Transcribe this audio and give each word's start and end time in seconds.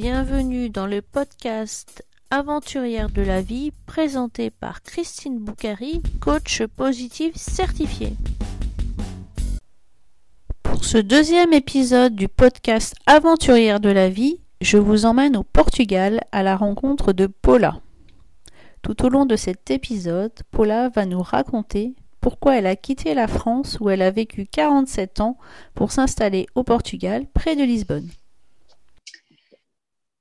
Bienvenue 0.00 0.70
dans 0.70 0.86
le 0.86 1.02
podcast 1.02 2.06
Aventurière 2.30 3.10
de 3.10 3.20
la 3.20 3.42
vie 3.42 3.72
présenté 3.84 4.48
par 4.48 4.84
Christine 4.84 5.40
Boucari, 5.40 6.00
coach 6.20 6.62
positif 6.76 7.34
certifié. 7.34 8.12
Pour 10.62 10.84
ce 10.84 10.98
deuxième 10.98 11.52
épisode 11.52 12.14
du 12.14 12.28
podcast 12.28 12.94
Aventurière 13.06 13.80
de 13.80 13.88
la 13.88 14.08
vie, 14.08 14.38
je 14.60 14.78
vous 14.78 15.04
emmène 15.04 15.36
au 15.36 15.42
Portugal 15.42 16.20
à 16.30 16.44
la 16.44 16.56
rencontre 16.56 17.12
de 17.12 17.26
Paula. 17.26 17.80
Tout 18.82 19.04
au 19.04 19.08
long 19.08 19.26
de 19.26 19.34
cet 19.34 19.68
épisode, 19.72 20.30
Paula 20.52 20.90
va 20.90 21.06
nous 21.06 21.22
raconter 21.22 21.96
pourquoi 22.20 22.56
elle 22.56 22.68
a 22.68 22.76
quitté 22.76 23.14
la 23.14 23.26
France 23.26 23.78
où 23.80 23.90
elle 23.90 24.02
a 24.02 24.12
vécu 24.12 24.46
47 24.46 25.20
ans 25.20 25.38
pour 25.74 25.90
s'installer 25.90 26.46
au 26.54 26.62
Portugal 26.62 27.26
près 27.34 27.56
de 27.56 27.64
Lisbonne. 27.64 28.08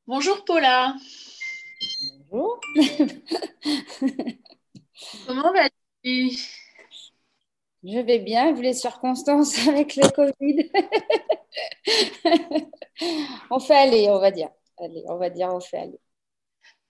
Bonjour 0.08 0.46
Paula. 0.46 0.96
Bonjour. 2.32 2.62
Comment 5.28 5.52
vas-tu? 5.52 6.30
Je 7.84 8.00
vais 8.00 8.20
bien, 8.20 8.54
vu 8.54 8.62
les 8.62 8.74
circonstances 8.74 9.68
avec 9.68 9.98
le 9.98 10.10
Covid? 10.10 10.70
on 13.52 13.60
fait 13.60 13.76
aller, 13.76 14.08
on 14.10 14.20
va 14.20 14.32
dire. 14.32 14.50
Allez, 14.78 15.04
on 15.08 15.18
va 15.18 15.30
dire, 15.30 15.50
on 15.54 15.60
fait 15.60 15.80
aller. 15.80 16.00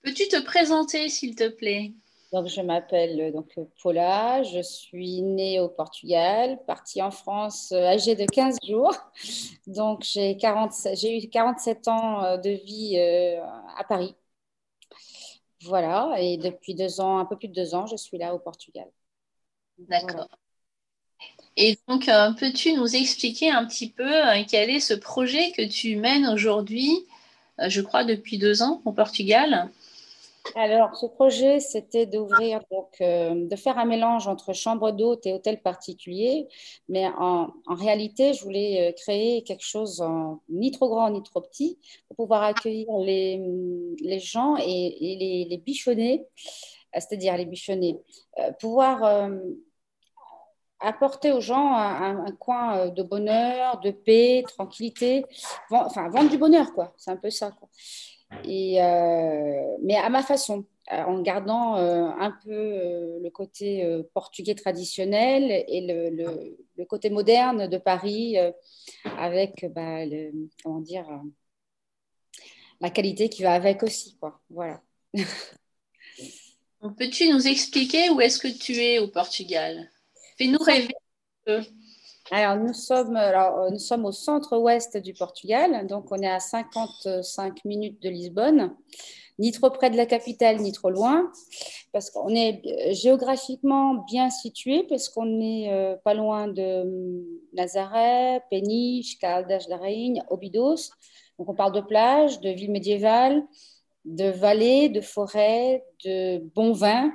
Peux-tu 0.02 0.28
te 0.28 0.40
présenter, 0.40 1.08
s'il 1.08 1.34
te 1.34 1.48
plaît? 1.48 1.94
Donc, 2.32 2.46
je 2.46 2.60
m'appelle 2.60 3.32
donc 3.32 3.58
Paula, 3.82 4.42
je 4.42 4.60
suis 4.60 5.22
née 5.22 5.60
au 5.60 5.68
Portugal, 5.68 6.58
partie 6.66 7.00
en 7.00 7.10
France 7.10 7.72
euh, 7.72 7.86
âgée 7.86 8.16
de 8.16 8.26
15 8.26 8.58
jours. 8.68 8.94
Donc, 9.66 10.02
j'ai 10.04 10.32
eu 10.32 11.28
47 11.30 11.88
ans 11.88 12.22
euh, 12.24 12.36
de 12.36 12.50
vie 12.50 12.98
euh, 12.98 13.42
à 13.78 13.84
Paris. 13.84 14.14
Voilà, 15.62 16.16
et 16.18 16.36
depuis 16.36 16.74
deux 16.74 17.00
ans, 17.00 17.18
un 17.18 17.24
peu 17.24 17.36
plus 17.36 17.48
de 17.48 17.54
deux 17.54 17.74
ans, 17.74 17.86
je 17.86 17.96
suis 17.96 18.18
là 18.18 18.34
au 18.34 18.38
Portugal. 18.38 18.86
D'accord. 19.78 20.28
Et 21.56 21.78
donc, 21.88 22.08
peux-tu 22.38 22.74
nous 22.74 22.94
expliquer 22.94 23.50
un 23.50 23.64
petit 23.64 23.90
peu 23.90 24.08
quel 24.48 24.70
est 24.70 24.78
ce 24.78 24.94
projet 24.94 25.50
que 25.50 25.66
tu 25.66 25.96
mènes 25.96 26.28
aujourd'hui, 26.28 27.04
je 27.58 27.80
crois 27.80 28.04
depuis 28.04 28.38
deux 28.38 28.62
ans 28.62 28.82
au 28.84 28.92
Portugal? 28.92 29.68
Alors, 30.54 30.96
ce 30.96 31.06
projet, 31.06 31.60
c'était 31.60 32.06
d'ouvrir, 32.06 32.60
euh, 33.00 33.46
de 33.48 33.56
faire 33.56 33.78
un 33.78 33.84
mélange 33.84 34.28
entre 34.28 34.52
chambre 34.52 34.92
d'hôte 34.92 35.26
et 35.26 35.32
hôtel 35.32 35.60
particulier. 35.60 36.48
Mais 36.88 37.06
en, 37.18 37.52
réalité, 37.68 38.32
je 38.34 38.44
voulais 38.44 38.88
euh, 38.88 38.92
créer 38.92 39.42
quelque 39.42 39.64
chose 39.64 40.04
ni 40.48 40.70
trop 40.70 40.88
grand 40.88 41.10
ni 41.10 41.22
trop 41.22 41.40
petit 41.40 41.78
pour 42.08 42.16
pouvoir 42.16 42.42
accueillir 42.42 42.86
les, 42.98 43.40
les 44.00 44.18
gens 44.18 44.56
et, 44.56 44.96
les, 45.00 45.46
les, 45.48 45.58
bichonner, 45.58 46.26
euh, 46.96 47.00
c'est-à-dire 47.00 47.36
les 47.36 47.46
bichonner, 47.46 47.98
pouvoir 48.60 49.30
apporter 50.80 51.32
aux 51.32 51.40
gens 51.40 51.74
un, 51.74 52.30
coin 52.38 52.88
de 52.88 53.02
bonheur, 53.02 53.80
de 53.80 53.90
paix, 53.90 54.44
tranquillité, 54.46 55.24
enfin, 55.70 56.08
vendre 56.08 56.30
du 56.30 56.38
bonheur, 56.38 56.72
quoi. 56.72 56.92
C'est 56.96 57.10
un 57.10 57.16
peu 57.16 57.30
ça. 57.30 57.50
Et, 58.44 58.82
euh, 58.82 59.76
mais 59.82 59.96
à 59.96 60.08
ma 60.10 60.22
façon, 60.22 60.66
euh, 60.92 61.02
en 61.02 61.20
gardant 61.22 61.76
euh, 61.76 62.08
un 62.18 62.30
peu 62.30 63.20
le 63.22 63.30
côté 63.30 64.02
portugais 64.14 64.54
traditionnel 64.54 65.64
et 65.68 65.86
le, 65.86 66.56
le, 66.76 66.84
côté 66.84 67.10
moderne 67.10 67.66
de 67.68 67.78
Paris 67.78 68.36
avec 69.04 69.66
bah, 69.74 70.04
le, 70.06 70.32
comment 70.62 70.80
dire, 70.80 71.06
la 72.80 72.90
qualité 72.90 73.28
qui 73.28 73.42
va 73.42 73.54
avec 73.54 73.82
aussi. 73.82 74.16
Quoi. 74.18 74.40
Voilà. 74.50 74.80
Peux-tu 76.96 77.28
nous 77.28 77.48
expliquer 77.48 78.10
où 78.10 78.20
est-ce 78.20 78.38
que 78.38 78.48
tu 78.48 78.74
es 78.74 79.00
au 79.00 79.08
Portugal? 79.08 79.90
Fais-nous 80.36 80.58
rêver. 80.58 80.94
Alors 82.30 82.56
nous, 82.56 82.74
sommes, 82.74 83.16
alors, 83.16 83.58
euh, 83.58 83.70
nous 83.70 83.78
sommes 83.78 84.04
au 84.04 84.12
centre-ouest 84.12 84.98
du 84.98 85.14
Portugal, 85.14 85.86
donc 85.86 86.12
on 86.12 86.16
est 86.20 86.28
à 86.28 86.40
55 86.40 87.64
minutes 87.64 88.02
de 88.02 88.10
Lisbonne, 88.10 88.76
ni 89.38 89.50
trop 89.50 89.70
près 89.70 89.88
de 89.88 89.96
la 89.96 90.04
capitale, 90.04 90.58
ni 90.58 90.72
trop 90.72 90.90
loin, 90.90 91.32
parce 91.92 92.10
qu'on 92.10 92.28
est 92.34 92.60
euh, 92.66 92.92
géographiquement 92.92 94.04
bien 94.06 94.28
situé, 94.28 94.84
parce 94.90 95.08
qu'on 95.08 95.24
n'est 95.24 95.72
euh, 95.72 95.96
pas 96.04 96.12
loin 96.12 96.48
de 96.48 96.82
hum, 96.82 97.24
Nazaré, 97.54 98.40
Peniche, 98.50 99.18
Caldas 99.18 99.66
da 99.68 99.78
Rainha, 99.78 100.24
Obidos. 100.28 100.90
Donc 101.38 101.48
on 101.48 101.54
parle 101.54 101.72
de 101.72 101.80
plages, 101.80 102.40
de 102.40 102.50
villes 102.50 102.72
médiévales, 102.72 103.42
de 104.04 104.28
vallées, 104.28 104.90
de 104.90 105.00
forêts, 105.00 105.82
de 106.04 106.38
bons 106.54 106.72
vins 106.72 107.10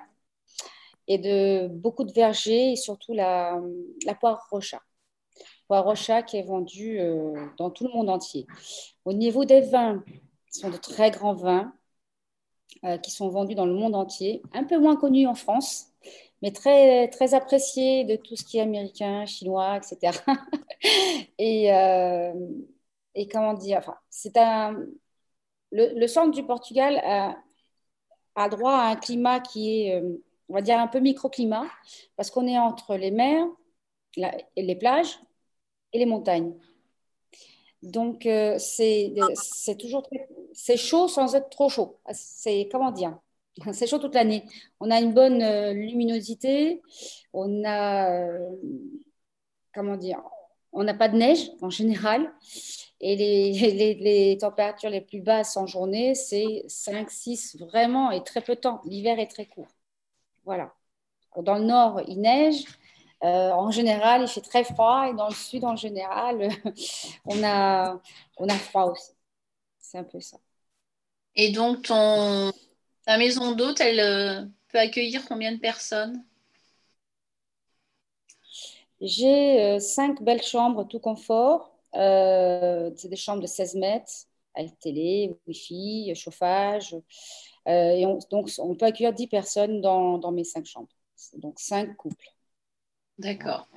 et 1.07 1.17
de 1.19 1.67
beaucoup 1.67 2.03
de 2.03 2.13
vergers 2.13 2.71
et 2.71 2.75
surtout 2.77 3.13
la, 3.13 3.59
la 4.05 4.15
poire 4.15 4.47
rocha. 4.49 4.81
Rocha 5.81 6.23
qui 6.23 6.37
est 6.37 6.43
vendu 6.43 6.99
euh, 6.99 7.33
dans 7.57 7.69
tout 7.69 7.85
le 7.85 7.93
monde 7.93 8.09
entier. 8.09 8.47
Au 9.05 9.13
niveau 9.13 9.45
des 9.45 9.61
vins, 9.61 10.03
ce 10.51 10.61
sont 10.61 10.69
de 10.69 10.77
très 10.77 11.11
grands 11.11 11.33
vins 11.33 11.73
euh, 12.85 12.97
qui 12.97 13.11
sont 13.11 13.29
vendus 13.29 13.55
dans 13.55 13.65
le 13.65 13.73
monde 13.73 13.95
entier, 13.95 14.41
un 14.53 14.63
peu 14.63 14.77
moins 14.77 14.95
connus 14.95 15.27
en 15.27 15.35
France, 15.35 15.87
mais 16.41 16.51
très, 16.51 17.07
très 17.09 17.33
appréciés 17.33 18.03
de 18.05 18.15
tout 18.15 18.35
ce 18.35 18.43
qui 18.43 18.57
est 18.57 18.61
américain, 18.61 19.25
chinois, 19.25 19.77
etc. 19.77 20.19
et, 21.37 21.73
euh, 21.73 22.33
et 23.15 23.27
comment 23.27 23.53
dire, 23.53 23.79
enfin, 23.79 23.97
c'est 24.09 24.37
un. 24.37 24.77
Le, 25.71 26.05
centre 26.07 26.31
du 26.31 26.43
Portugal 26.45 27.01
a, 27.03 27.35
a, 28.35 28.49
droit 28.49 28.73
à 28.73 28.91
un 28.91 28.95
climat 28.95 29.39
qui 29.39 29.87
est, 29.87 30.03
on 30.49 30.53
va 30.53 30.61
dire, 30.61 30.79
un 30.79 30.87
peu 30.87 30.99
microclimat, 30.99 31.65
parce 32.15 32.29
qu'on 32.29 32.45
est 32.47 32.59
entre 32.59 32.95
les 32.95 33.09
mers 33.09 33.47
et 34.17 34.61
les 34.61 34.75
plages, 34.75 35.19
et 35.93 35.99
les 35.99 36.05
montagnes. 36.05 36.53
Donc, 37.83 38.25
euh, 38.25 38.57
c'est 38.59 39.13
toujours 39.77 40.07
c'est 40.53 40.77
chaud 40.77 41.07
sans 41.07 41.35
être 41.35 41.49
trop 41.49 41.69
chaud. 41.69 41.99
C'est 42.11 42.69
comment 42.71 42.91
dire? 42.91 43.17
C'est 43.73 43.87
chaud 43.87 43.99
toute 43.99 44.15
l'année. 44.15 44.43
On 44.79 44.89
a 44.89 44.99
une 44.99 45.13
bonne 45.13 45.41
euh, 45.43 45.73
luminosité. 45.73 46.81
On 47.33 47.63
a 47.65 48.09
euh, 48.11 48.49
comment 49.73 49.97
dire? 49.97 50.23
On 50.71 50.83
n'a 50.83 50.93
pas 50.95 51.09
de 51.09 51.17
neige 51.17 51.51
en 51.61 51.69
général. 51.69 52.31
Et 52.99 53.15
les, 53.15 53.51
les, 53.73 53.93
les, 53.95 54.37
températures 54.37 54.89
les 54.89 55.01
plus 55.01 55.21
basses 55.21 55.57
en 55.57 55.67
journée, 55.67 56.15
c'est 56.15 56.63
5, 56.67 57.11
6 57.11 57.57
vraiment 57.59 58.11
et 58.11 58.23
très 58.23 58.41
peu 58.41 58.55
de 58.55 58.61
temps. 58.61 58.81
L'hiver 58.85 59.19
est 59.19 59.27
très 59.27 59.45
court. 59.45 59.67
Voilà. 60.45 60.73
Dans 61.37 61.57
le 61.57 61.65
nord, 61.65 62.01
il 62.07 62.21
neige. 62.21 62.65
Euh, 63.23 63.51
en 63.51 63.71
général, 63.71 64.23
il 64.23 64.27
fait 64.27 64.41
très 64.41 64.63
froid 64.65 65.07
et 65.09 65.13
dans 65.13 65.29
le 65.29 65.33
sud, 65.33 65.63
en 65.63 65.75
général, 65.77 66.49
on, 67.25 67.43
a, 67.43 68.01
on 68.37 68.49
a 68.49 68.55
froid 68.57 68.85
aussi. 68.91 69.11
C'est 69.79 69.99
un 69.99 70.03
peu 70.05 70.21
ça. 70.21 70.37
Et 71.35 71.51
donc, 71.51 71.83
ton, 71.83 72.51
ta 73.05 73.17
maison 73.17 73.53
d'hôte, 73.55 73.81
elle 73.81 73.99
euh, 73.99 74.45
peut 74.69 74.79
accueillir 74.79 75.25
combien 75.27 75.53
de 75.53 75.59
personnes? 75.59 76.23
J'ai 79.01 79.61
euh, 79.75 79.79
cinq 79.79 80.21
belles 80.23 80.41
chambres, 80.43 80.87
tout 80.87 80.99
confort. 80.99 81.71
c'est 81.93 83.07
des 83.09 83.15
chambres 83.15 83.41
de 83.41 83.47
16 83.47 83.75
mètres, 83.75 84.11
avec 84.55 84.79
télé, 84.79 85.35
wifi, 85.47 86.13
chauffage. 86.15 86.95
et 87.67 88.05
donc, 88.31 88.49
on 88.59 88.75
peut 88.75 88.85
accueillir 88.85 89.13
10 89.13 89.27
personnes 89.27 89.81
dans, 89.81 90.17
dans 90.19 90.31
mes 90.31 90.43
cinq 90.43 90.65
chambres. 90.65 90.89
Donc, 91.37 91.59
cinq 91.59 91.95
couples. 91.97 92.32
D'accord. 93.23 93.67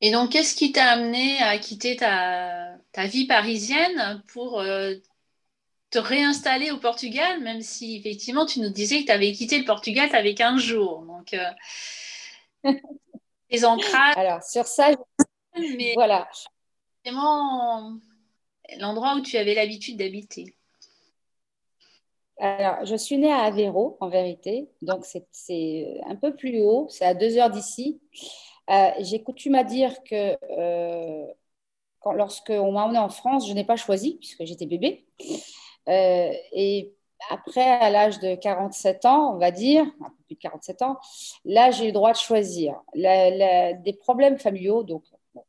Et 0.00 0.10
donc, 0.10 0.32
qu'est-ce 0.32 0.56
qui 0.56 0.72
t'a 0.72 0.86
amené 0.86 1.38
à 1.42 1.58
quitter 1.58 1.96
ta, 1.96 2.76
vie 3.06 3.26
parisienne 3.26 4.22
pour 4.32 4.60
euh, 4.60 4.94
te 5.90 5.98
réinstaller 5.98 6.70
au 6.72 6.78
Portugal, 6.78 7.40
même 7.40 7.60
si 7.60 7.96
effectivement 7.96 8.46
tu 8.46 8.60
nous 8.60 8.70
disais 8.70 9.02
que 9.02 9.06
tu 9.06 9.12
avais 9.12 9.32
quitté 9.32 9.58
le 9.58 9.64
Portugal, 9.64 10.08
tu 10.08 10.16
avais 10.16 10.34
15 10.34 10.60
jours. 10.60 11.02
Donc, 11.02 11.34
euh, 11.34 12.72
les 13.50 13.64
ancrages. 13.64 14.16
Alors, 14.16 14.42
sur 14.42 14.66
ça, 14.66 14.90
mais 15.56 15.92
voilà. 15.94 16.28
Vraiment 17.04 17.98
l'endroit 18.78 19.16
où 19.16 19.20
tu 19.20 19.36
avais 19.36 19.54
l'habitude 19.54 19.98
d'habiter. 19.98 20.56
Alors, 22.38 22.84
je 22.84 22.96
suis 22.96 23.18
née 23.18 23.32
à 23.32 23.42
Aveiro, 23.42 23.96
en 24.00 24.08
vérité. 24.08 24.68
Donc, 24.80 25.04
c'est 25.30 26.02
un 26.06 26.16
peu 26.16 26.34
plus 26.34 26.60
haut. 26.60 26.88
C'est 26.90 27.04
à 27.04 27.14
deux 27.14 27.38
heures 27.38 27.50
d'ici. 27.50 28.00
Euh, 28.70 28.90
j'ai 29.00 29.22
coutume 29.22 29.54
à 29.54 29.64
dire 29.64 29.92
que 30.04 30.36
euh, 30.58 31.26
lorsqu'on 32.14 32.72
m'a 32.72 32.84
emmenée 32.84 32.98
en 32.98 33.08
France, 33.08 33.48
je 33.48 33.54
n'ai 33.54 33.64
pas 33.64 33.76
choisi 33.76 34.16
puisque 34.18 34.44
j'étais 34.44 34.66
bébé. 34.66 35.06
Euh, 35.88 36.32
et 36.52 36.94
après, 37.30 37.62
à 37.62 37.90
l'âge 37.90 38.18
de 38.20 38.34
47 38.34 39.04
ans, 39.04 39.34
on 39.34 39.38
va 39.38 39.50
dire, 39.50 39.84
un 40.00 40.10
peu 40.10 40.22
plus 40.26 40.34
de 40.36 40.40
47 40.40 40.82
ans, 40.82 40.98
là, 41.44 41.70
j'ai 41.70 41.84
eu 41.84 41.86
le 41.88 41.92
droit 41.92 42.12
de 42.12 42.18
choisir. 42.18 42.80
des 42.94 43.96
problèmes 44.00 44.38
familiaux, 44.38 44.82
donc, 44.82 45.04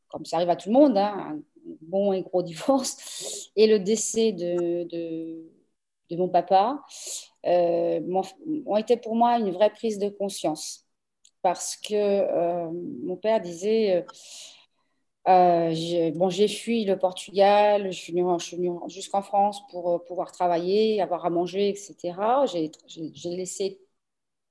comme 0.08 0.24
ça 0.24 0.36
arrive 0.36 0.50
à 0.50 0.56
tout 0.56 0.68
le 0.68 0.74
monde, 0.74 0.96
hein, 0.96 1.14
un 1.34 1.38
bon 1.82 2.12
et 2.12 2.22
gros 2.22 2.42
divorce, 2.44 3.50
et 3.56 3.66
le 3.66 3.78
décès 3.78 4.32
de, 4.32 4.84
de 6.10 6.16
mon 6.16 6.28
papa 6.28 6.82
ont 7.46 8.76
été 8.76 8.96
pour 8.96 9.14
moi 9.14 9.38
une 9.38 9.50
vraie 9.50 9.70
prise 9.70 9.98
de 9.98 10.08
conscience. 10.08 10.83
Parce 11.44 11.76
que 11.76 12.66
mon 13.04 13.16
père 13.16 13.40
disait 13.40 14.04
euh, 15.26 15.70
j'ai, 15.72 16.10
bon, 16.12 16.28
j'ai 16.28 16.48
fui 16.48 16.84
le 16.84 16.98
Portugal, 16.98 17.90
je 17.90 17.96
suis 17.98 18.12
venue, 18.12 18.70
jusqu'en 18.88 19.22
France 19.22 19.66
pour 19.70 19.94
euh, 19.94 19.98
pouvoir 19.98 20.32
travailler, 20.32 21.00
avoir 21.00 21.24
à 21.24 21.30
manger, 21.30 21.70
etc. 21.70 22.44
J'ai, 22.46 22.70
laissé, 23.24 23.80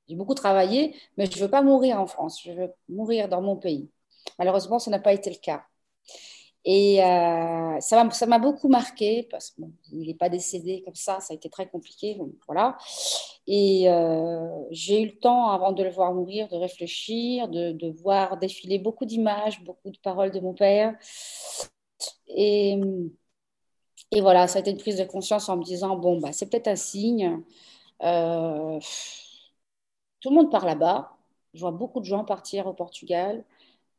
j'ai 0.08 0.16
beaucoup 0.16 0.34
travaillé, 0.36 0.96
mais 1.18 1.28
je 1.28 1.38
ne 1.38 1.44
veux 1.44 1.50
pas 1.50 1.62
mourir 1.62 2.00
en 2.00 2.08
France, 2.08 2.42
je 2.44 2.52
veux 2.54 2.74
mourir 2.90 3.30
dans 3.30 3.42
mon 3.42 3.58
pays. 3.58 3.92
Malheureusement, 4.40 4.80
ça 4.80 4.92
n'a 4.92 5.00
pas 5.00 5.14
été 5.14 5.30
le 5.30 5.38
cas. 5.38 5.64
Et 6.66 7.04
euh, 7.04 7.80
ça 7.82 8.26
m'a 8.26 8.40
beaucoup 8.40 8.70
marqué 8.70 9.28
parce 9.30 9.52
qu'il 9.52 10.08
n'est 10.08 10.14
pas 10.14 10.30
décédé 10.30 10.82
comme 10.86 10.96
ça, 10.96 11.20
ça 11.20 11.34
a 11.34 11.36
été 11.36 11.50
très 11.50 11.68
compliqué. 11.68 12.18
voilà. 12.48 12.78
Et 13.48 13.90
euh, 13.90 14.48
j'ai 14.72 15.02
eu 15.02 15.06
le 15.08 15.20
temps, 15.20 15.50
avant 15.50 15.74
de 15.74 15.84
le 15.84 15.90
voir 15.90 16.14
mourir, 16.14 16.48
de 16.48 16.56
réfléchir, 16.56 17.50
de, 17.50 17.74
de 17.74 17.90
voir 17.92 18.38
défiler 18.38 18.80
beaucoup 18.80 19.06
d'images, 19.06 19.62
beaucoup 19.64 19.90
de 19.92 19.98
paroles 19.98 20.32
de 20.32 20.40
mon 20.40 20.54
père. 20.54 20.96
Et, 22.28 22.80
et, 24.12 24.22
voilà, 24.22 24.48
ça 24.48 24.60
a 24.60 24.62
été 24.62 24.72
une 24.72 24.78
prise 24.78 24.98
de 24.98 25.04
conscience 25.06 25.50
en 25.50 25.58
me 25.58 25.64
disant 25.64 25.98
bon, 25.98 26.20
bah, 26.20 26.32
c'est 26.32 26.50
peut-être 26.50 26.68
un 26.68 26.76
signe. 26.76 27.42
Euh, 28.04 28.80
tout 30.22 30.30
le 30.30 30.36
monde 30.36 30.52
part 30.52 30.66
là-bas. 30.66 31.18
Je 31.54 31.60
vois 31.60 31.72
beaucoup 31.72 32.00
de 32.00 32.06
gens 32.06 32.24
partir 32.26 32.68
au 32.68 32.74
Portugal 32.74 33.44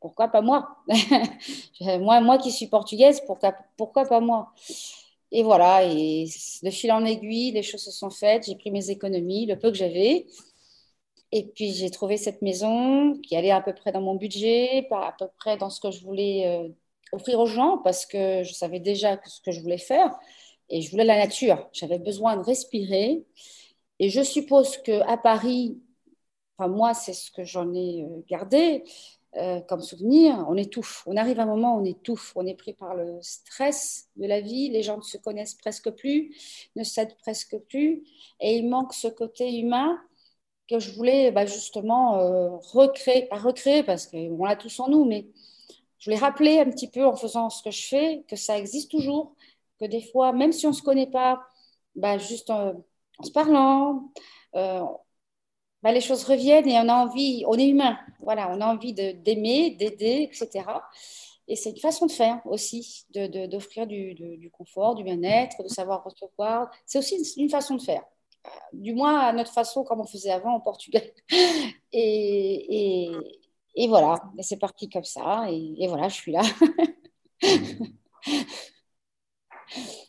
pourquoi 0.04 0.28
pas 0.28 0.42
moi 0.42 0.68
moi, 1.80 2.20
moi 2.20 2.36
qui 2.36 2.50
suis 2.50 2.66
portugaise, 2.66 3.22
pourquoi, 3.26 3.54
pourquoi 3.78 4.04
pas 4.04 4.20
moi? 4.20 4.52
Et 5.32 5.42
voilà, 5.42 5.82
et 5.82 6.26
de 6.62 6.70
fil 6.70 6.92
en 6.92 7.06
aiguille, 7.06 7.52
les 7.52 7.62
choses 7.62 7.82
se 7.82 7.90
sont 7.90 8.10
faites, 8.10 8.44
j'ai 8.44 8.54
pris 8.54 8.70
mes 8.70 8.90
économies, 8.90 9.46
le 9.46 9.58
peu 9.58 9.70
que 9.70 9.78
j'avais, 9.78 10.26
et 11.32 11.46
puis 11.46 11.72
j'ai 11.72 11.88
trouvé 11.88 12.18
cette 12.18 12.42
maison 12.42 13.18
qui 13.22 13.34
allait 13.34 13.50
à 13.50 13.62
peu 13.62 13.72
près 13.72 13.92
dans 13.92 14.02
mon 14.02 14.14
budget, 14.14 14.86
à 14.92 15.14
peu 15.18 15.26
près 15.38 15.56
dans 15.56 15.70
ce 15.70 15.80
que 15.80 15.90
je 15.90 16.04
voulais 16.04 16.46
euh, 16.48 16.68
offrir 17.12 17.40
aux 17.40 17.46
gens, 17.46 17.78
parce 17.78 18.04
que 18.04 18.42
je 18.44 18.52
savais 18.52 18.80
déjà 18.80 19.18
ce 19.24 19.40
que 19.40 19.52
je 19.52 19.60
voulais 19.62 19.78
faire, 19.78 20.14
et 20.68 20.82
je 20.82 20.90
voulais 20.90 21.04
la 21.04 21.16
nature, 21.16 21.66
j'avais 21.72 21.98
besoin 21.98 22.36
de 22.36 22.42
respirer, 22.42 23.24
et 24.00 24.10
je 24.10 24.22
suppose 24.22 24.76
qu'à 24.76 25.16
Paris, 25.16 25.80
enfin 26.58 26.68
moi 26.68 26.92
c'est 26.92 27.14
ce 27.14 27.30
que 27.30 27.44
j'en 27.44 27.72
ai 27.72 28.02
euh, 28.02 28.22
gardé, 28.28 28.84
euh, 29.36 29.60
comme 29.60 29.82
souvenir, 29.82 30.44
on 30.48 30.56
étouffe. 30.56 31.02
On 31.06 31.16
arrive 31.16 31.40
à 31.40 31.42
un 31.42 31.46
moment 31.46 31.76
où 31.76 31.81
on 31.81 31.84
étouffe. 31.84 32.32
On 32.36 32.46
est 32.46 32.54
pris 32.54 32.72
par 32.72 32.94
le 32.94 33.19
stress 33.20 34.08
de 34.16 34.26
la 34.26 34.40
vie. 34.40 34.70
Les 34.70 34.82
gens 34.82 34.96
ne 34.96 35.02
se 35.02 35.19
connaissent 35.19 35.54
presque 35.54 35.90
plus, 35.90 36.70
ne 36.76 36.84
s'aident 36.84 37.16
presque 37.19 37.56
plus. 37.69 38.04
Et 38.40 38.56
il 38.56 38.69
manque 38.69 38.94
ce 38.94 39.08
côté 39.08 39.58
humain 39.58 39.98
que 40.69 40.78
je 40.78 40.92
voulais 40.92 41.31
bah, 41.32 41.46
justement 41.46 42.19
euh, 42.19 42.50
recréer, 42.72 43.26
pas 43.26 43.38
recréer 43.38 43.82
parce 43.82 44.06
qu'on 44.06 44.44
l'a 44.44 44.56
tous 44.56 44.78
en 44.81 44.88
nous, 44.88 45.04
mais 45.04 45.26
je 45.98 46.10
voulais 46.10 46.20
rappeler 46.20 46.60
un 46.60 46.70
petit 46.70 46.90
peu 46.90 47.04
en 47.04 47.16
faisant 47.16 47.50
ce 47.50 47.62
que 47.62 47.70
je 47.70 47.87
fais 47.87 48.25
que 48.28 48.37
ça 48.37 48.58
existe 48.58 48.90
toujours, 48.90 49.34
que 49.80 49.87
des 49.87 50.02
fois, 50.02 50.32
même 50.32 50.52
si 50.52 50.66
on 50.66 50.70
ne 50.70 50.75
se 50.75 50.82
connaît 50.82 51.10
pas, 51.10 51.42
bah, 51.96 52.19
juste 52.19 52.50
en, 52.50 52.75
se 53.22 53.30
parlant, 53.30 54.10
euh, 54.54 54.82
bah, 55.84 55.92
les 55.92 56.00
choses 56.00 56.25
reviennent 56.25 56.66
et 56.66 56.78
on 56.78 56.88
a 56.88 56.94
envie, 56.94 57.44
on 57.46 57.58
est 57.58 57.69
humain, 57.69 57.98
voilà, 58.20 58.48
on 58.50 58.58
a 58.62 58.66
envie 58.66 58.94
d'aimer, 58.94 59.72
d'aider, 59.72 60.22
etc. 60.22 60.64
Et 61.46 61.56
c'est 61.56 61.72
une 61.72 61.78
façon 61.78 62.06
de 62.06 62.12
faire 62.12 62.40
aussi, 62.46 63.04
d'offrir 63.10 63.86
du, 63.86 64.14
du, 64.14 64.50
confort, 64.50 64.94
du 64.94 65.04
bien-être, 65.04 65.62
de 65.62 65.69
savoir 65.69 66.02
recevoir. 66.02 66.70
C'est 66.86 66.98
aussi 66.98 67.22
une, 67.36 67.50
façon 67.50 67.75
de 67.76 67.82
faire. 67.82 68.02
Euh, 68.46 68.50
du 68.72 68.94
moins 68.94 69.19
à 69.20 69.32
notre 69.34 69.52
façon, 69.52 69.84
comme 69.84 70.00
on 70.00 70.06
faisait 70.06 70.31
avant 70.31 70.56
au 70.56 70.60
Portugal. 70.60 71.02
Et, 71.92 73.12
et, 73.12 73.16
et 73.76 73.88
voilà, 73.88 74.20
c'est 74.40 74.58
parti 74.58 74.88
comme 74.88 75.04
ça. 75.04 75.46
Et, 75.50 75.84
et 75.84 75.87
voilà, 75.87 76.08
je 76.08 76.14
suis 76.14 76.32
là. 76.32 76.42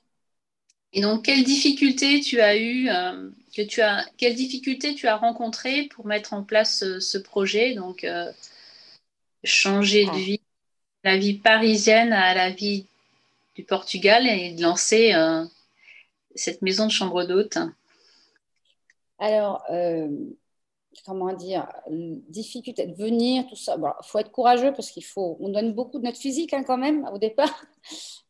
Et 0.96 1.02
donc, 1.02 1.26
quelles 1.26 1.44
difficultés 1.44 2.22
tu 2.22 2.40
as 2.40 2.56
eu, 2.56 2.88
euh, 2.88 3.30
que 3.54 3.62
tu 3.62 3.82
as, 3.82 4.06
quelles 4.18 4.34
difficultés 4.34 4.96
tu 4.96 5.08
as 5.08 5.18
rencontrées 5.18 5.90
pour 5.94 6.06
mettre 6.08 6.32
en 6.32 6.42
place 6.42 6.86
ce, 7.00 7.18
projet? 7.18 7.74
Donc, 7.74 8.06
euh, 8.06 8.32
changer 9.44 10.06
de 10.06 10.12
ah. 10.12 10.18
vie, 10.18 10.42
la 11.04 11.18
vie 11.18 11.34
parisienne 11.34 12.14
à 12.14 12.34
la 12.34 12.50
vie 12.50 12.86
du 13.56 13.64
Portugal 13.64 14.26
et 14.26 14.54
de 14.54 14.62
lancer 14.62 15.14
euh, 15.14 15.44
cette 16.34 16.62
maison 16.62 16.88
de 16.88 16.92
chambre 16.94 17.26
d'hôte. 17.26 17.58
Alors, 19.20 19.64
comment 21.06 21.34
dire, 21.34 21.68
difficulté 22.30 22.86
de 22.86 22.96
venir, 22.96 23.46
tout 23.48 23.56
ça. 23.56 23.76
Il 23.78 24.08
faut 24.08 24.20
être 24.20 24.32
courageux 24.32 24.72
parce 24.74 24.92
qu'il 24.92 25.04
faut, 25.06 25.38
on 25.40 25.50
donne 25.50 25.74
beaucoup 25.74 26.00
de 26.00 26.06
notre 26.06 26.18
physique 26.18 26.54
hein, 26.54 26.64
quand 26.64 26.78
même 26.78 27.10
au 27.14 27.18
départ. 27.18 27.50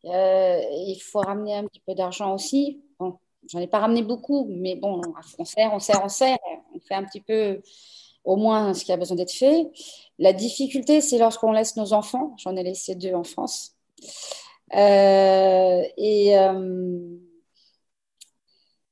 Euh, 0.08 0.62
il 0.72 1.00
faut 1.00 1.18
ramener 1.18 1.56
un 1.56 1.64
petit 1.64 1.80
peu 1.80 1.96
d'argent 1.96 2.36
aussi. 2.36 2.80
Bon, 3.00 3.18
j'en 3.50 3.58
ai 3.58 3.66
pas 3.66 3.80
ramené 3.80 4.04
beaucoup, 4.04 4.46
mais 4.48 4.76
bon, 4.76 5.02
on 5.40 5.46
sert, 5.46 5.74
on 5.74 5.80
sert, 5.80 6.00
on 6.04 6.10
sert. 6.10 6.38
On 6.76 6.80
fait 6.80 6.94
un 6.94 7.04
petit 7.06 7.22
peu 7.22 7.60
au 8.24 8.36
moins 8.36 8.76
ce 8.76 8.86
qui 8.86 8.92
a 8.92 8.98
besoin 8.98 9.18
d'être 9.18 9.32
fait. 9.32 9.68
La 10.20 10.32
difficulté, 10.32 11.02
c'est 11.02 11.18
lorsqu'on 11.18 11.54
laisse 11.54 11.76
nos 11.76 11.94
enfants. 11.94 12.36
J'en 12.38 12.56
ai 12.56 12.62
laissé 12.62 12.94
deux 12.94 13.16
en 13.16 13.24
France. 13.24 13.76
Euh, 14.76 15.84
et 15.98 16.38
euh, 16.38 17.00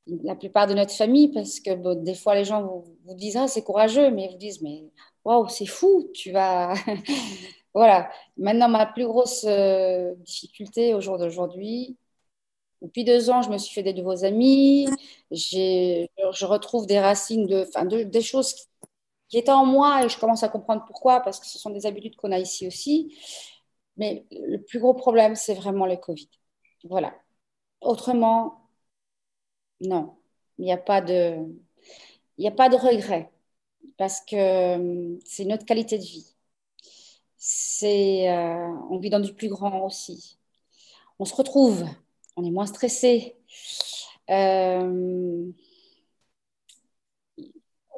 la 0.07 0.35
plupart 0.35 0.67
de 0.67 0.73
notre 0.73 0.93
famille, 0.93 1.29
parce 1.29 1.59
que 1.59 1.93
des 1.95 2.15
fois 2.15 2.35
les 2.35 2.45
gens 2.45 2.63
vous, 2.63 3.15
disent 3.15 3.37
ah, 3.37 3.47
c'est 3.47 3.63
courageux, 3.63 4.11
mais 4.11 4.25
ils 4.25 4.31
vous 4.31 4.37
disent 4.37 4.61
mais 4.61 4.83
waouh, 5.25 5.47
c'est 5.49 5.65
fou, 5.65 6.09
tu 6.13 6.31
vas. 6.31 6.73
voilà. 7.73 8.09
Maintenant, 8.37 8.69
ma 8.69 8.85
plus 8.85 9.05
grosse 9.05 9.45
euh, 9.47 10.13
difficulté 10.17 10.93
au 10.93 11.01
jour 11.01 11.17
d'aujourd'hui, 11.17 11.97
depuis 12.83 13.05
deux 13.05 13.29
ans, 13.29 13.41
je 13.41 13.49
me 13.49 13.57
suis 13.57 13.73
fait 13.73 13.83
des 13.83 13.93
nouveaux 13.93 14.25
amis, 14.25 14.87
je 15.31 16.45
retrouve 16.45 16.85
des 16.85 16.99
racines, 16.99 17.47
de, 17.47 17.65
de, 17.85 18.03
des 18.03 18.21
choses 18.21 18.55
qui 19.29 19.37
étaient 19.37 19.51
en 19.51 19.65
moi 19.65 20.05
et 20.05 20.09
je 20.09 20.19
commence 20.19 20.43
à 20.43 20.49
comprendre 20.49 20.83
pourquoi, 20.85 21.21
parce 21.21 21.39
que 21.39 21.45
ce 21.47 21.57
sont 21.57 21.69
des 21.71 21.85
habitudes 21.85 22.15
qu'on 22.17 22.31
a 22.31 22.39
ici 22.39 22.67
aussi. 22.67 23.17
Mais 23.97 24.25
le 24.31 24.57
plus 24.57 24.79
gros 24.79 24.93
problème, 24.93 25.35
c'est 25.35 25.53
vraiment 25.53 25.85
le 25.85 25.97
Covid. 25.97 26.29
Voilà. 26.83 27.15
Autrement, 27.81 28.62
non, 29.83 30.15
il 30.57 30.65
n'y 30.65 30.71
a 30.71 30.77
pas 30.77 31.01
de, 31.01 31.37
il 32.37 32.47
a 32.47 32.51
pas 32.51 32.69
de 32.69 32.75
regret 32.75 33.29
parce 33.97 34.21
que 34.21 34.35
euh, 34.35 35.19
c'est 35.25 35.45
notre 35.45 35.65
qualité 35.65 35.97
de 35.97 36.03
vie. 36.03 36.25
C'est, 37.37 38.29
euh, 38.29 38.67
on 38.89 38.97
vit 38.97 39.09
dans 39.09 39.19
du 39.19 39.33
plus 39.33 39.49
grand 39.49 39.85
aussi. 39.85 40.37
On 41.19 41.25
se 41.25 41.35
retrouve, 41.35 41.85
on 42.35 42.45
est 42.45 42.51
moins 42.51 42.65
stressé. 42.65 43.35
Euh, 44.29 45.51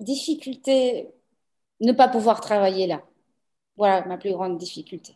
difficulté, 0.01 1.08
ne 1.82 1.92
pas 1.92 2.08
pouvoir 2.08 2.42
travailler 2.42 2.88
là. 2.88 3.04
Voilà 3.77 4.06
ma 4.06 4.18
plus 4.18 4.32
grande 4.32 4.58
difficulté. 4.58 5.13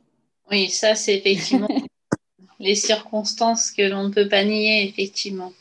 Oui, 0.52 0.70
ça 0.70 0.96
c'est 0.96 1.16
effectivement 1.16 1.68
les 2.60 2.76
circonstances 2.76 3.72
que 3.72 3.82
l'on 3.82 4.04
ne 4.04 4.14
peut 4.14 4.28
pas 4.28 4.44
nier, 4.44 4.88
effectivement. 4.88 5.54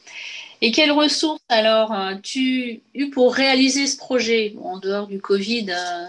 Et 0.60 0.72
quelles 0.72 0.90
ressources 0.90 1.40
alors 1.48 1.92
as-tu 1.92 2.82
eu 2.94 3.10
pour 3.10 3.34
réaliser 3.34 3.86
ce 3.86 3.96
projet, 3.96 4.54
en 4.60 4.78
dehors 4.78 5.06
du 5.06 5.20
Covid 5.20 5.70
euh, 5.70 6.06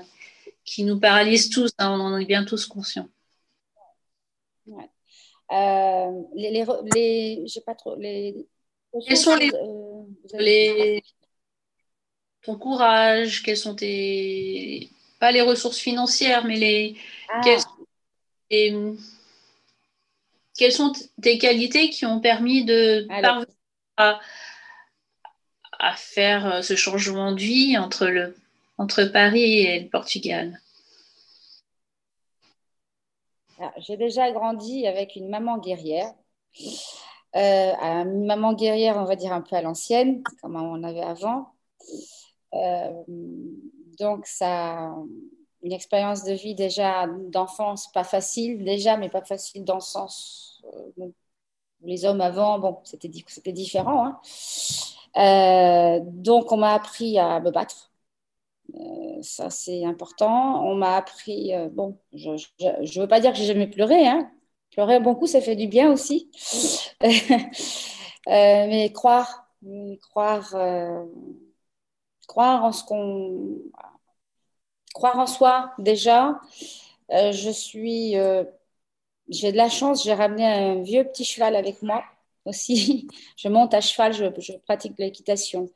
qui 0.65 0.83
nous 0.83 0.99
paralyse 0.99 1.49
tous, 1.49 1.71
hein, 1.77 1.91
on 1.91 2.01
en 2.01 2.17
est 2.17 2.25
bien 2.25 2.45
tous 2.45 2.65
conscients. 2.65 3.09
Euh, 5.51 6.11
les, 6.35 6.51
les, 6.51 6.65
pas 7.65 7.75
trop, 7.75 7.95
les, 7.95 8.47
Quels 9.07 9.17
sont 9.17 9.35
les, 9.35 9.51
euh, 9.53 10.03
les, 10.33 11.03
ton 12.43 12.55
courage 12.55 13.41
Quelles 13.41 13.57
sont 13.57 13.75
tes 13.75 14.89
pas 15.19 15.31
les 15.31 15.41
ressources 15.41 15.79
financières, 15.79 16.45
mais 16.45 16.55
les, 16.55 16.95
ah. 17.29 17.41
quelles, 18.53 18.95
sont 20.71 20.93
tes 21.21 21.37
qualités 21.37 21.89
qui 21.89 22.05
ont 22.05 22.21
permis 22.21 22.63
de 22.63 23.05
parvenir 23.21 23.47
à, 23.99 25.95
faire 25.95 26.45
euh, 26.45 26.61
ce 26.61 26.75
changement 26.75 27.31
de 27.31 27.39
vie 27.39 27.77
entre, 27.77 28.07
le, 28.07 28.35
entre 28.77 29.03
Paris 29.05 29.61
et 29.61 29.79
le 29.79 29.89
Portugal 29.89 30.59
ah, 33.59 33.71
J'ai 33.77 33.97
déjà 33.97 34.31
grandi 34.31 34.87
avec 34.87 35.15
une 35.15 35.29
maman 35.29 35.57
guerrière. 35.57 36.13
Euh, 37.35 37.73
une 37.75 38.25
maman 38.25 38.53
guerrière, 38.53 38.97
on 38.97 39.05
va 39.05 39.15
dire 39.15 39.33
un 39.33 39.41
peu 39.41 39.55
à 39.55 39.61
l'ancienne, 39.61 40.23
comme 40.41 40.55
on 40.55 40.83
avait 40.83 41.01
avant. 41.01 41.53
Euh, 42.53 43.03
donc, 43.99 44.25
ça, 44.25 44.95
une 45.61 45.73
expérience 45.73 46.23
de 46.23 46.33
vie 46.33 46.55
déjà 46.55 47.07
d'enfance, 47.07 47.91
pas 47.91 48.03
facile 48.03 48.63
déjà, 48.63 48.97
mais 48.97 49.09
pas 49.09 49.23
facile 49.23 49.63
dans 49.63 49.75
le 49.75 49.81
sens. 49.81 50.63
Les 51.83 52.05
hommes 52.05 52.21
avant, 52.21 52.59
bon, 52.59 52.79
c'était 52.83 53.07
différent. 53.07 54.19
Hein. 55.15 55.99
donc, 56.03 56.51
on 56.51 56.57
m'a 56.57 56.73
appris 56.73 57.17
à 57.19 57.39
me 57.39 57.51
battre. 57.51 57.91
ça, 59.21 59.49
c'est 59.49 59.85
important. 59.85 60.63
On 60.65 60.75
m'a 60.75 60.95
appris, 60.97 61.51
bon, 61.71 61.97
je 62.13 62.31
ne 62.31 63.01
veux 63.01 63.07
pas 63.07 63.19
dire 63.19 63.31
que 63.31 63.37
j'ai 63.37 63.45
jamais 63.45 63.67
pleuré, 63.67 64.07
hein. 64.07 64.29
Pleurer 64.71 64.95
un 64.95 64.99
bon 64.99 65.15
ça 65.25 65.41
fait 65.41 65.55
du 65.55 65.67
bien 65.67 65.91
aussi. 65.91 66.29
mais 68.27 68.91
croire, 68.93 69.47
croire, 70.11 70.55
croire 72.27 72.63
croire 74.93 75.17
en 75.19 75.27
soi 75.27 75.73
déjà. 75.77 76.39
Euh, 77.11 77.31
je 77.31 77.49
suis, 77.49 78.17
euh, 78.17 78.43
j'ai 79.29 79.51
de 79.51 79.57
la 79.57 79.69
chance, 79.69 80.03
j'ai 80.03 80.13
ramené 80.13 80.45
un 80.45 80.81
vieux 80.81 81.03
petit 81.03 81.25
cheval 81.25 81.55
avec 81.55 81.81
moi 81.81 82.03
aussi. 82.45 83.07
je 83.37 83.47
monte 83.47 83.73
à 83.73 83.81
cheval, 83.81 84.13
je, 84.13 84.57
pratique 84.57 84.93
l'équitation. 84.97 85.69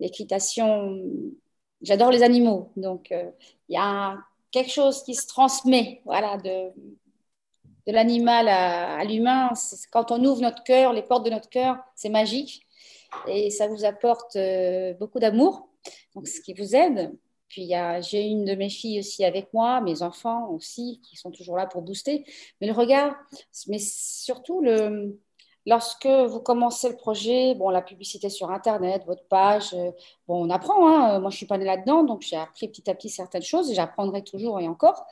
L'équitation, 0.00 1.00
j'adore 1.82 2.10
les 2.10 2.22
animaux, 2.22 2.70
donc 2.76 3.10
euh, 3.12 3.30
il 3.68 3.74
y 3.74 3.78
a 3.78 4.16
quelque 4.52 4.70
chose 4.70 5.02
qui 5.02 5.14
se 5.14 5.26
transmet, 5.26 6.00
voilà, 6.04 6.36
de, 6.38 6.70
l'animal 7.86 8.48
à, 8.48 9.02
l'humain. 9.04 9.50
Quand 9.90 10.12
on 10.12 10.22
ouvre 10.24 10.42
notre 10.42 10.62
cœur, 10.62 10.92
les 10.92 11.02
portes 11.02 11.24
de 11.24 11.30
notre 11.30 11.48
cœur, 11.48 11.78
c'est 11.96 12.10
magique 12.10 12.66
et 13.26 13.50
ça 13.50 13.66
vous 13.66 13.84
apporte 13.84 14.36
beaucoup 15.00 15.18
d'amour, 15.18 15.68
donc 16.14 16.28
ce 16.28 16.40
qui 16.40 16.52
vous 16.52 16.76
aide. 16.76 17.12
Puis 17.48 17.72
j'ai 18.02 18.22
une 18.22 18.44
de 18.44 18.54
mes 18.54 18.68
filles 18.68 19.00
aussi 19.00 19.24
avec 19.24 19.52
moi, 19.54 19.80
mes 19.80 20.02
enfants 20.02 20.50
aussi, 20.50 21.00
qui 21.02 21.16
sont 21.16 21.30
toujours 21.30 21.56
là 21.56 21.66
pour 21.66 21.82
booster. 21.82 22.24
Mais 22.60 22.66
le 22.66 22.72
regard, 22.72 23.14
mais 23.68 23.78
surtout 23.78 24.60
le, 24.60 25.18
lorsque 25.68 26.06
vous 26.06 26.40
commencez 26.40 26.88
le 26.88 26.96
projet, 26.96 27.54
bon, 27.54 27.68
la 27.68 27.82
publicité 27.82 28.30
sur 28.30 28.50
Internet, 28.50 29.04
votre 29.06 29.24
page, 29.28 29.74
euh, 29.74 29.92
bon, 30.26 30.46
on 30.46 30.50
apprend. 30.50 30.88
Hein. 30.88 31.20
Moi, 31.20 31.30
je 31.30 31.36
suis 31.36 31.46
pas 31.46 31.58
née 31.58 31.66
là-dedans, 31.66 32.04
donc 32.04 32.22
j'ai 32.22 32.36
appris 32.36 32.68
petit 32.68 32.88
à 32.90 32.94
petit 32.94 33.10
certaines 33.10 33.42
choses 33.42 33.70
et 33.70 33.74
j'apprendrai 33.74 34.22
toujours 34.24 34.58
et 34.60 34.66
encore. 34.66 35.06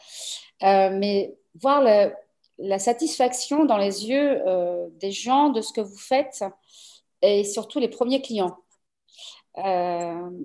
Euh, 0.62 0.90
mais 0.92 1.36
voir 1.60 1.82
la 2.58 2.78
satisfaction 2.78 3.66
dans 3.66 3.76
les 3.76 4.08
yeux 4.08 4.42
euh, 4.46 4.88
des 4.92 5.10
gens 5.12 5.50
de 5.50 5.60
ce 5.60 5.72
que 5.72 5.82
vous 5.82 5.98
faites 5.98 6.42
et 7.20 7.44
surtout 7.44 7.78
les 7.78 7.88
premiers 7.88 8.22
clients. 8.22 8.56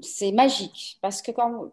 c'est 0.01 0.31
magique 0.31 0.99
parce 1.01 1.21
que 1.21 1.31
quand 1.31 1.71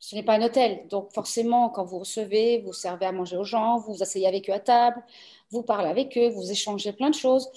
ce 0.00 0.16
n'est 0.16 0.22
pas 0.22 0.34
un 0.34 0.42
hôtel. 0.42 0.86
Donc 0.88 1.12
forcément, 1.12 1.68
quand 1.68 1.84
vous 1.84 1.98
recevez, 2.00 2.62
vous 2.62 2.72
servez 2.72 3.06
à 3.06 3.12
manger 3.12 3.36
aux 3.36 3.44
gens, 3.44 3.78
vous 3.78 3.94
vous 3.94 4.02
asseyez 4.02 4.26
avec 4.26 4.48
eux 4.48 4.52
à 4.54 4.58
table, 4.58 5.02
vous 5.50 5.62
parlez 5.62 5.88
avec 5.88 6.16
eux, 6.16 6.28
vous 6.30 6.50
échangez 6.50 6.92
plein 6.92 7.10
de 7.10 7.14
choses. 7.14 7.48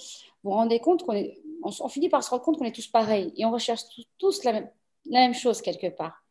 Vous 0.42 0.50
vous 0.50 0.56
rendez 0.56 0.78
compte 0.78 1.04
qu'on 1.04 1.14
est, 1.14 1.40
on, 1.62 1.88
finit 1.88 2.10
par 2.10 2.22
se 2.22 2.30
rendre 2.30 2.42
compte 2.42 2.58
qu'on 2.58 2.66
est 2.66 2.74
tous 2.74 2.86
pareils 2.86 3.32
et 3.36 3.46
on 3.46 3.50
recherche 3.50 3.82
tous, 4.18 4.44
la, 4.44 4.62
même, 5.06 5.34
chose 5.34 5.62
quelque 5.62 5.88
part. 5.88 6.22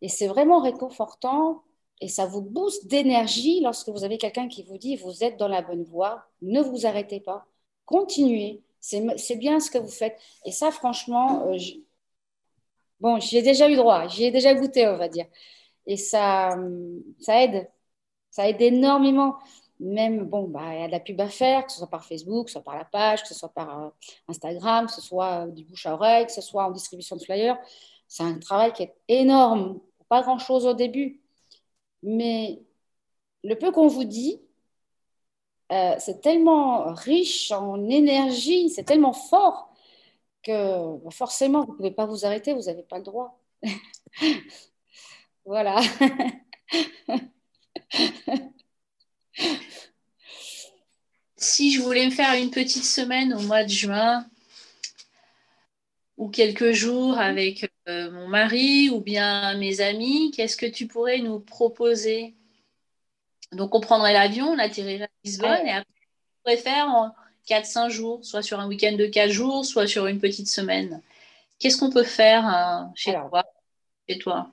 Et 0.00 0.08
c'est 0.08 0.28
vraiment 0.28 0.60
réconfortant 0.60 1.62
et 2.00 2.08
ça 2.08 2.26
vous 2.26 2.42
booste 2.42 2.86
d'énergie 2.86 3.60
lorsque 3.60 3.88
vous 3.88 4.04
avez 4.04 4.18
quelqu'un 4.18 4.48
qui 4.48 4.62
vous 4.62 4.78
dit 4.78 4.96
vous 4.96 5.24
êtes 5.24 5.36
dans 5.36 5.48
la 5.48 5.62
bonne 5.62 5.82
voie, 5.82 6.24
ne 6.40 6.60
vous 6.60 6.86
arrêtez 6.86 7.20
pas, 7.20 7.46
continuez, 7.84 8.62
c'est 8.80 9.36
bien 9.36 9.60
ce 9.60 9.70
que 9.70 9.78
vous 9.78 9.88
faites. 9.88 10.18
Et 10.44 10.52
ça, 10.52 10.70
franchement, 10.70 11.46
euh, 11.48 11.58
Bon, 13.02 13.18
j'y 13.20 13.42
déjà 13.42 13.68
eu 13.68 13.76
droit, 13.76 14.06
j'y 14.08 14.24
ai 14.26 14.30
déjà 14.30 14.54
goûté, 14.54 14.86
on 14.86 14.96
va 14.96 15.08
dire. 15.08 15.26
Et 15.86 15.96
ça, 15.96 16.56
ça 17.20 17.42
aide. 17.42 17.70
Ça 18.30 18.48
aide 18.48 18.62
énormément. 18.62 19.38
Même, 19.80 20.26
bon, 20.26 20.48
bah, 20.48 20.74
il 20.74 20.80
y 20.82 20.84
a 20.84 20.86
de 20.88 20.92
la 20.92 21.00
pub 21.00 21.20
à 21.20 21.28
faire, 21.28 21.66
que 21.66 21.72
ce 21.72 21.78
soit 21.78 21.90
par 21.90 22.04
Facebook, 22.04 22.46
que 22.46 22.50
ce 22.52 22.54
soit 22.54 22.64
par 22.64 22.76
la 22.78 22.84
page, 22.84 23.22
que 23.22 23.28
ce 23.28 23.34
soit 23.34 23.50
par 23.52 23.84
euh, 23.86 23.90
Instagram, 24.28 24.86
que 24.86 24.92
ce 24.92 25.00
soit 25.02 25.48
du 25.48 25.64
bouche 25.64 25.86
à 25.86 25.94
oreille, 25.94 26.26
que 26.26 26.32
ce 26.32 26.40
soit 26.42 26.64
en 26.66 26.70
distribution 26.72 27.16
de 27.16 27.22
flyers. 27.22 27.58
C'est 28.08 28.22
un 28.24 28.38
travail 28.38 28.72
qui 28.72 28.84
est 28.84 28.94
énorme. 29.08 29.80
Pas 30.08 30.22
grand-chose 30.22 30.66
au 30.66 30.74
début. 30.74 31.20
Mais 32.02 32.62
le 33.44 33.56
peu 33.58 33.72
qu'on 33.72 33.88
vous 33.88 34.04
dit, 34.04 34.40
euh, 35.72 35.94
c'est 35.98 36.20
tellement 36.20 36.92
riche 36.94 37.50
en 37.52 37.88
énergie, 37.88 38.70
c'est 38.70 38.84
tellement 38.84 39.12
fort 39.12 39.71
que 40.42 40.96
bah, 40.98 41.10
forcément, 41.10 41.64
vous 41.64 41.72
ne 41.72 41.76
pouvez 41.76 41.90
pas 41.90 42.06
vous 42.06 42.24
arrêter, 42.24 42.52
vous 42.54 42.62
n'avez 42.62 42.82
pas 42.82 42.98
le 42.98 43.04
droit. 43.04 43.40
voilà. 45.44 45.80
si 51.36 51.72
je 51.72 51.80
voulais 51.82 52.06
me 52.06 52.10
faire 52.10 52.34
une 52.34 52.50
petite 52.50 52.84
semaine 52.84 53.34
au 53.34 53.40
mois 53.40 53.64
de 53.64 53.68
juin 53.68 54.26
ou 56.16 56.28
quelques 56.28 56.72
jours 56.72 57.18
avec 57.18 57.70
euh, 57.88 58.10
mon 58.10 58.28
mari 58.28 58.90
ou 58.90 59.00
bien 59.00 59.56
mes 59.58 59.80
amis, 59.80 60.30
qu'est-ce 60.30 60.56
que 60.56 60.66
tu 60.66 60.86
pourrais 60.86 61.18
nous 61.18 61.40
proposer? 61.40 62.36
Donc, 63.52 63.74
on 63.74 63.80
prendrait 63.80 64.12
l'avion, 64.12 64.46
on 64.46 64.58
atterrirait 64.58 65.04
à 65.04 65.08
Lisbonne 65.24 65.66
et 65.66 65.72
après, 65.72 65.86
on 65.90 66.42
pourrait 66.42 66.56
faire 66.56 67.12
4-5 67.48 67.88
jours, 67.88 68.24
soit 68.24 68.42
sur 68.42 68.60
un 68.60 68.68
week-end 68.68 68.96
de 68.96 69.06
4 69.06 69.30
jours, 69.30 69.64
soit 69.64 69.86
sur 69.86 70.06
une 70.06 70.20
petite 70.20 70.48
semaine. 70.48 71.02
Qu'est-ce 71.58 71.78
qu'on 71.78 71.90
peut 71.90 72.04
faire 72.04 72.46
euh, 72.46 72.84
chez, 72.94 73.12
toi, 73.12 73.44
chez 74.08 74.18
toi? 74.18 74.52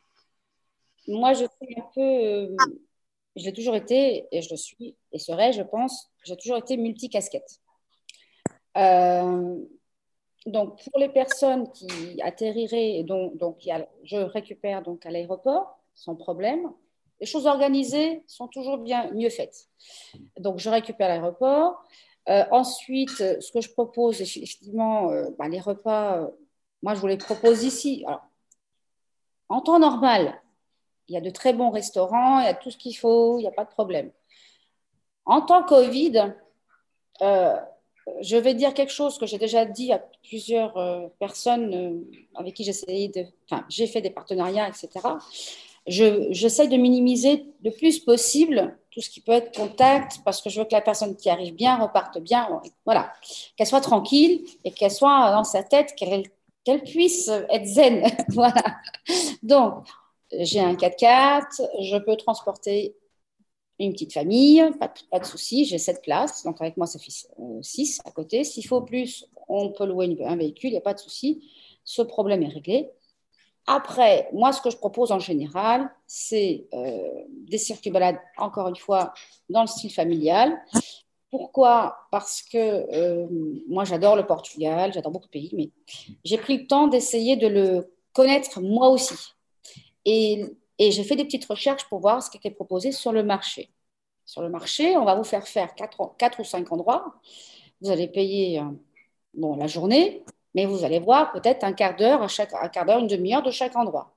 Moi, 1.07 1.33
je 1.33 1.45
suis 1.45 1.79
un 1.79 1.85
peu. 1.93 2.01
Euh, 2.01 2.55
j'ai 3.35 3.53
toujours 3.53 3.75
été, 3.75 4.27
et 4.31 4.41
je 4.41 4.49
le 4.51 4.57
suis, 4.57 4.95
et 5.11 5.19
serai, 5.19 5.53
je 5.53 5.63
pense, 5.63 6.09
j'ai 6.25 6.35
toujours 6.35 6.57
été 6.57 6.77
multicasquette. 6.77 7.59
Euh, 8.77 9.57
donc, 10.45 10.83
pour 10.83 10.99
les 10.99 11.09
personnes 11.09 11.71
qui 11.71 12.21
atterriraient, 12.21 13.03
donc, 13.03 13.37
donc 13.37 13.67
je 14.03 14.17
récupère 14.17 14.81
donc 14.83 15.05
à 15.05 15.11
l'aéroport 15.11 15.79
sans 15.93 16.15
problème. 16.15 16.71
Les 17.19 17.25
choses 17.25 17.45
organisées 17.45 18.23
sont 18.27 18.47
toujours 18.47 18.77
bien 18.77 19.11
mieux 19.11 19.29
faites. 19.29 19.67
Donc, 20.37 20.59
je 20.59 20.69
récupère 20.69 21.07
à 21.07 21.15
l'aéroport. 21.15 21.83
Euh, 22.29 22.45
ensuite, 22.51 23.17
ce 23.17 23.51
que 23.51 23.61
je 23.61 23.71
propose, 23.71 24.21
effectivement, 24.21 25.09
euh, 25.11 25.29
bah, 25.39 25.47
les 25.47 25.59
repas, 25.59 26.17
euh, 26.19 26.27
moi, 26.83 26.93
je 26.93 26.99
vous 26.99 27.07
les 27.07 27.17
propose 27.17 27.63
ici. 27.63 28.05
en 29.49 29.61
temps 29.61 29.79
normal, 29.79 30.39
il 31.07 31.15
y 31.15 31.17
a 31.17 31.21
de 31.21 31.29
très 31.31 31.53
bons 31.53 31.71
restaurants, 31.71 32.39
il 32.39 32.45
y 32.45 32.47
a 32.47 32.53
tout 32.53 32.69
ce 32.69 32.77
qu'il 32.77 32.95
faut, 32.95 33.39
il 33.39 33.41
n'y 33.41 33.47
a 33.47 33.51
pas 33.51 33.65
de 33.65 33.71
problème. 33.71 34.11
En 35.25 35.41
temps 35.41 35.63
Covid, 35.63 36.35
je 37.21 38.37
vais 38.37 38.53
dire 38.53 38.73
quelque 38.73 38.91
chose 38.91 39.17
que 39.17 39.25
j'ai 39.25 39.37
déjà 39.39 39.65
dit 39.65 39.91
à 39.91 39.99
plusieurs 40.23 40.73
personnes 41.19 42.05
avec 42.35 42.53
qui 42.53 42.63
j'ai 42.63 43.07
de, 43.07 43.25
enfin, 43.45 43.65
j'ai 43.69 43.87
fait 43.87 44.01
des 44.01 44.09
partenariats, 44.11 44.69
etc. 44.69 44.89
J'essaie 45.87 46.67
de 46.67 46.77
minimiser 46.77 47.45
le 47.63 47.71
plus 47.71 47.99
possible 47.99 48.78
tout 48.91 49.01
ce 49.01 49.09
qui 49.09 49.21
peut 49.21 49.33
être 49.33 49.55
contact, 49.55 50.19
parce 50.25 50.41
que 50.41 50.49
je 50.49 50.59
veux 50.59 50.65
que 50.65 50.73
la 50.73 50.81
personne 50.81 51.15
qui 51.15 51.29
arrive 51.29 51.53
bien 51.53 51.77
reparte 51.77 52.19
bien. 52.19 52.61
Voilà, 52.85 53.13
qu'elle 53.55 53.67
soit 53.67 53.81
tranquille 53.81 54.45
et 54.63 54.71
qu'elle 54.71 54.91
soit 54.91 55.31
dans 55.31 55.43
sa 55.43 55.63
tête, 55.63 55.93
qu'elle 55.95 56.83
puisse 56.83 57.27
être 57.27 57.65
zen. 57.65 58.03
voilà. 58.29 58.63
Donc, 59.43 59.85
j'ai 60.31 60.59
un 60.59 60.73
4x4, 60.73 61.61
je 61.81 61.97
peux 61.97 62.15
transporter 62.15 62.95
une 63.79 63.93
petite 63.93 64.13
famille, 64.13 64.63
pas, 64.79 64.93
pas 65.09 65.19
de 65.19 65.25
souci, 65.25 65.65
j'ai 65.65 65.77
7 65.77 66.01
places, 66.01 66.43
donc 66.43 66.59
avec 66.59 66.75
moi 66.75 66.85
ça 66.85 66.99
fait 66.99 67.11
6 67.61 67.99
euh, 67.99 68.09
à 68.09 68.11
côté. 68.11 68.43
S'il 68.43 68.65
faut 68.67 68.81
plus, 68.81 69.25
on 69.47 69.69
peut 69.69 69.85
louer 69.85 70.17
un 70.25 70.35
véhicule, 70.35 70.69
il 70.69 70.73
n'y 70.73 70.77
a 70.77 70.81
pas 70.81 70.93
de 70.93 70.99
souci. 70.99 71.49
Ce 71.85 72.01
problème 72.01 72.43
est 72.43 72.49
réglé. 72.49 72.89
Après, 73.71 74.27
moi, 74.33 74.51
ce 74.51 74.61
que 74.61 74.71
je 74.71 74.77
propose 74.77 75.11
en 75.11 75.19
général, 75.19 75.91
c'est 76.07 76.67
euh, 76.73 77.23
des 77.47 77.59
circuits 77.59 77.91
balades, 77.91 78.17
encore 78.35 78.67
une 78.67 78.75
fois, 78.75 79.13
dans 79.47 79.61
le 79.61 79.67
style 79.67 79.93
familial. 79.93 80.59
Pourquoi? 81.29 81.95
Parce 82.09 82.41
que 82.41 82.57
euh, 82.57 83.27
moi, 83.67 83.83
j'adore 83.83 84.15
le 84.15 84.25
Portugal, 84.25 84.91
j'adore 84.91 85.11
beaucoup 85.11 85.27
de 85.27 85.31
pays, 85.31 85.51
mais 85.53 85.69
j'ai 86.25 86.39
pris 86.39 86.57
le 86.57 86.65
temps 86.65 86.87
d'essayer 86.87 87.35
de 87.35 87.45
le 87.45 87.93
connaître 88.11 88.59
moi 88.59 88.89
aussi. 88.89 89.35
Et, 90.03 90.45
j'ai 90.79 91.03
fait 91.03 91.15
des 91.15 91.25
petites 91.25 91.45
recherches 91.45 91.87
pour 91.89 91.99
voir 91.99 92.23
ce 92.23 92.31
qui 92.31 92.37
était 92.37 92.49
proposé 92.49 92.91
sur 92.91 93.11
le 93.11 93.21
marché. 93.21 93.69
Sur 94.25 94.41
le 94.41 94.49
marché, 94.49 94.97
on 94.97 95.05
va 95.05 95.13
vous 95.13 95.23
faire 95.23 95.47
faire 95.47 95.75
quatre 95.75 96.39
ou 96.39 96.43
cinq 96.43 96.71
endroits. 96.71 97.13
Vous 97.81 97.91
allez 97.91 98.07
payer 98.07 98.63
bon, 99.35 99.57
la 99.57 99.67
journée, 99.67 100.23
mais 100.55 100.65
vous 100.65 100.83
allez 100.83 100.99
voir 100.99 101.31
peut-être 101.31 101.63
un 101.63 101.73
quart 101.73 101.95
d'heure, 101.95 102.27
chaque, 102.29 102.53
un 102.53 102.69
quart 102.69 102.85
d'heure, 102.85 102.99
une 102.99 103.07
demi-heure 103.07 103.43
de 103.43 103.51
chaque 103.51 103.75
endroit. 103.75 104.15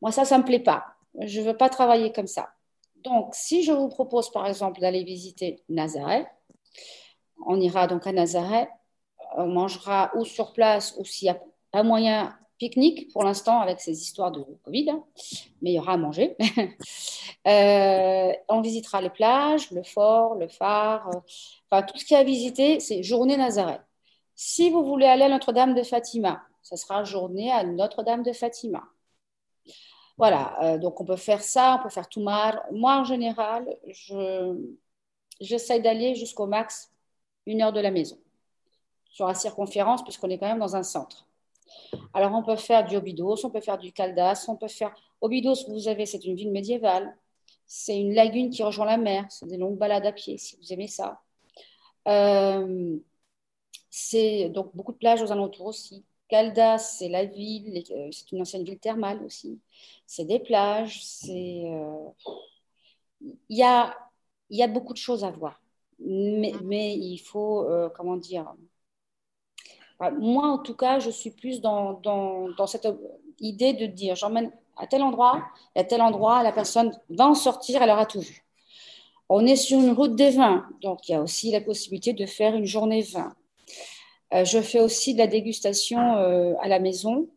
Moi, 0.00 0.12
ça, 0.12 0.24
ça 0.24 0.36
ne 0.36 0.42
me 0.42 0.46
plaît 0.46 0.60
pas. 0.60 0.86
Je 1.20 1.40
ne 1.40 1.46
veux 1.46 1.56
pas 1.56 1.68
travailler 1.68 2.12
comme 2.12 2.26
ça. 2.26 2.50
Donc, 3.04 3.34
si 3.34 3.62
je 3.62 3.72
vous 3.72 3.88
propose, 3.88 4.30
par 4.30 4.46
exemple, 4.46 4.80
d'aller 4.80 5.04
visiter 5.04 5.62
Nazareth, 5.68 6.26
on 7.46 7.60
ira 7.60 7.86
donc 7.86 8.06
à 8.06 8.12
Nazareth, 8.12 8.68
on 9.36 9.46
mangera 9.46 10.10
ou 10.14 10.24
sur 10.24 10.52
place 10.52 10.94
ou 10.98 11.04
s'il 11.04 11.26
y 11.26 11.30
a 11.30 11.38
un 11.72 11.82
moyen 11.82 12.36
pique-nique 12.58 13.12
pour 13.12 13.22
l'instant 13.22 13.60
avec 13.60 13.80
ces 13.80 14.02
histoires 14.02 14.32
de 14.32 14.44
Covid, 14.64 14.90
hein, 14.90 15.04
mais 15.62 15.70
il 15.70 15.74
y 15.74 15.78
aura 15.78 15.92
à 15.92 15.96
manger. 15.96 16.36
Euh, 17.46 18.32
on 18.48 18.60
visitera 18.60 19.00
les 19.00 19.10
plages, 19.10 19.70
le 19.70 19.82
fort, 19.82 20.34
le 20.34 20.48
phare, 20.48 21.08
euh, 21.08 21.20
enfin 21.70 21.82
tout 21.82 21.96
ce 21.96 22.04
qu'il 22.04 22.14
y 22.14 22.16
a 22.16 22.20
à 22.20 22.24
visiter, 22.24 22.80
c'est 22.80 23.02
journée 23.02 23.36
Nazareth. 23.36 23.80
Si 24.40 24.70
vous 24.70 24.84
voulez 24.84 25.06
aller 25.06 25.24
à 25.24 25.28
Notre-Dame 25.28 25.74
de 25.74 25.82
Fatima, 25.82 26.44
ça 26.62 26.76
sera 26.76 27.02
journée 27.02 27.50
à 27.50 27.64
Notre-Dame 27.64 28.22
de 28.22 28.32
Fatima. 28.32 28.84
Voilà, 30.16 30.56
euh, 30.62 30.78
donc 30.78 31.00
on 31.00 31.04
peut 31.04 31.16
faire 31.16 31.42
ça, 31.42 31.76
on 31.76 31.82
peut 31.82 31.88
faire 31.88 32.08
tout 32.08 32.22
mal. 32.22 32.62
Moi, 32.70 33.00
en 33.00 33.02
général, 33.02 33.68
j'essaye 35.40 35.82
d'aller 35.82 36.14
jusqu'au 36.14 36.46
max 36.46 36.92
une 37.46 37.62
heure 37.62 37.72
de 37.72 37.80
la 37.80 37.90
maison 37.90 38.16
sur 39.10 39.26
la 39.26 39.34
circonférence, 39.34 40.04
puisqu'on 40.04 40.30
est 40.30 40.38
quand 40.38 40.46
même 40.46 40.60
dans 40.60 40.76
un 40.76 40.84
centre. 40.84 41.26
Alors, 42.14 42.32
on 42.32 42.44
peut 42.44 42.54
faire 42.54 42.84
du 42.86 42.94
Obidos, 42.94 43.44
on 43.44 43.50
peut 43.50 43.60
faire 43.60 43.78
du 43.78 43.90
Caldas, 43.90 44.44
on 44.46 44.54
peut 44.54 44.68
faire. 44.68 44.94
Obidos, 45.20 45.68
vous 45.68 45.88
avez, 45.88 46.06
c'est 46.06 46.24
une 46.24 46.36
ville 46.36 46.52
médiévale. 46.52 47.16
C'est 47.66 47.98
une 47.98 48.14
lagune 48.14 48.50
qui 48.50 48.62
rejoint 48.62 48.86
la 48.86 48.98
mer. 48.98 49.26
C'est 49.30 49.48
des 49.48 49.56
longues 49.56 49.78
balades 49.78 50.06
à 50.06 50.12
pied, 50.12 50.38
si 50.38 50.56
vous 50.58 50.72
aimez 50.72 50.86
ça. 50.86 51.22
Euh, 52.06 53.00
c'est 53.90 54.48
donc 54.50 54.74
beaucoup 54.74 54.92
de 54.92 54.98
plages 54.98 55.22
aux 55.22 55.32
alentours 55.32 55.66
aussi. 55.66 56.04
Caldas, 56.28 56.78
c'est 56.78 57.08
la 57.08 57.24
ville, 57.24 57.82
euh, 57.90 58.08
c'est 58.12 58.30
une 58.32 58.42
ancienne 58.42 58.64
ville 58.64 58.78
thermale 58.78 59.22
aussi. 59.24 59.60
C'est 60.06 60.24
des 60.24 60.38
plages, 60.40 61.02
c'est. 61.04 61.62
Euh, 61.66 62.08
il 63.20 63.56
y, 63.56 63.62
a, 63.62 63.96
y 64.50 64.62
a 64.62 64.68
beaucoup 64.68 64.92
de 64.92 64.98
choses 64.98 65.24
à 65.24 65.30
voir. 65.30 65.60
Mais, 65.98 66.52
mais 66.62 66.96
il 66.96 67.18
faut, 67.18 67.66
comment 67.96 68.16
dire, 68.16 68.54
moi, 70.18 70.46
en 70.48 70.58
tout 70.58 70.76
cas, 70.76 71.00
je 71.00 71.10
suis 71.10 71.30
plus 71.30 71.60
dans, 71.60 71.94
dans, 71.94 72.48
dans 72.50 72.66
cette 72.66 72.86
idée 73.40 73.72
de 73.72 73.86
dire 73.86 74.14
j'emmène 74.14 74.52
à 74.76 74.86
tel 74.86 75.02
endroit, 75.02 75.44
et 75.74 75.80
à 75.80 75.84
tel 75.84 76.00
endroit, 76.00 76.42
la 76.42 76.52
personne 76.52 76.96
va 77.10 77.26
en 77.26 77.34
sortir, 77.34 77.82
elle 77.82 77.90
aura 77.90 78.06
tout 78.06 78.20
vu. 78.20 78.44
On 79.28 79.44
est 79.44 79.56
sur 79.56 79.78
une 79.80 79.90
route 79.90 80.14
des 80.14 80.30
vins, 80.30 80.66
donc 80.80 81.08
il 81.08 81.12
y 81.12 81.14
a 81.14 81.20
aussi 81.20 81.50
la 81.50 81.60
possibilité 81.60 82.12
de 82.12 82.26
faire 82.26 82.54
une 82.54 82.64
journée 82.64 83.02
vin. 83.02 83.34
Euh, 84.34 84.44
je 84.44 84.60
fais 84.60 84.80
aussi 84.80 85.14
de 85.14 85.18
la 85.18 85.26
dégustation 85.26 86.16
euh, 86.16 86.54
à 86.60 86.68
la 86.68 86.78
maison. 86.78 87.28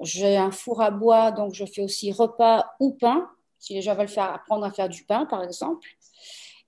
J'ai 0.00 0.36
un 0.36 0.50
four 0.50 0.82
à 0.82 0.90
bois, 0.90 1.30
donc 1.30 1.54
je 1.54 1.64
fais 1.64 1.82
aussi 1.82 2.12
repas 2.12 2.66
ou 2.80 2.92
pain, 2.92 3.28
si 3.58 3.74
les 3.74 3.82
gens 3.82 3.94
veulent 3.94 4.08
faire, 4.08 4.32
apprendre 4.32 4.64
à 4.64 4.72
faire 4.72 4.88
du 4.88 5.04
pain, 5.04 5.24
par 5.26 5.42
exemple. 5.42 5.88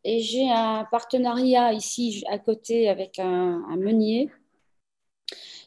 Et 0.04 0.21
j'ai 0.21 0.49
un 0.49 0.87
partenariat 0.90 1.73
ici 1.73 2.25
à 2.28 2.38
côté 2.38 2.88
avec 2.88 3.18
un, 3.18 3.64
un 3.68 3.76
meunier 3.76 4.30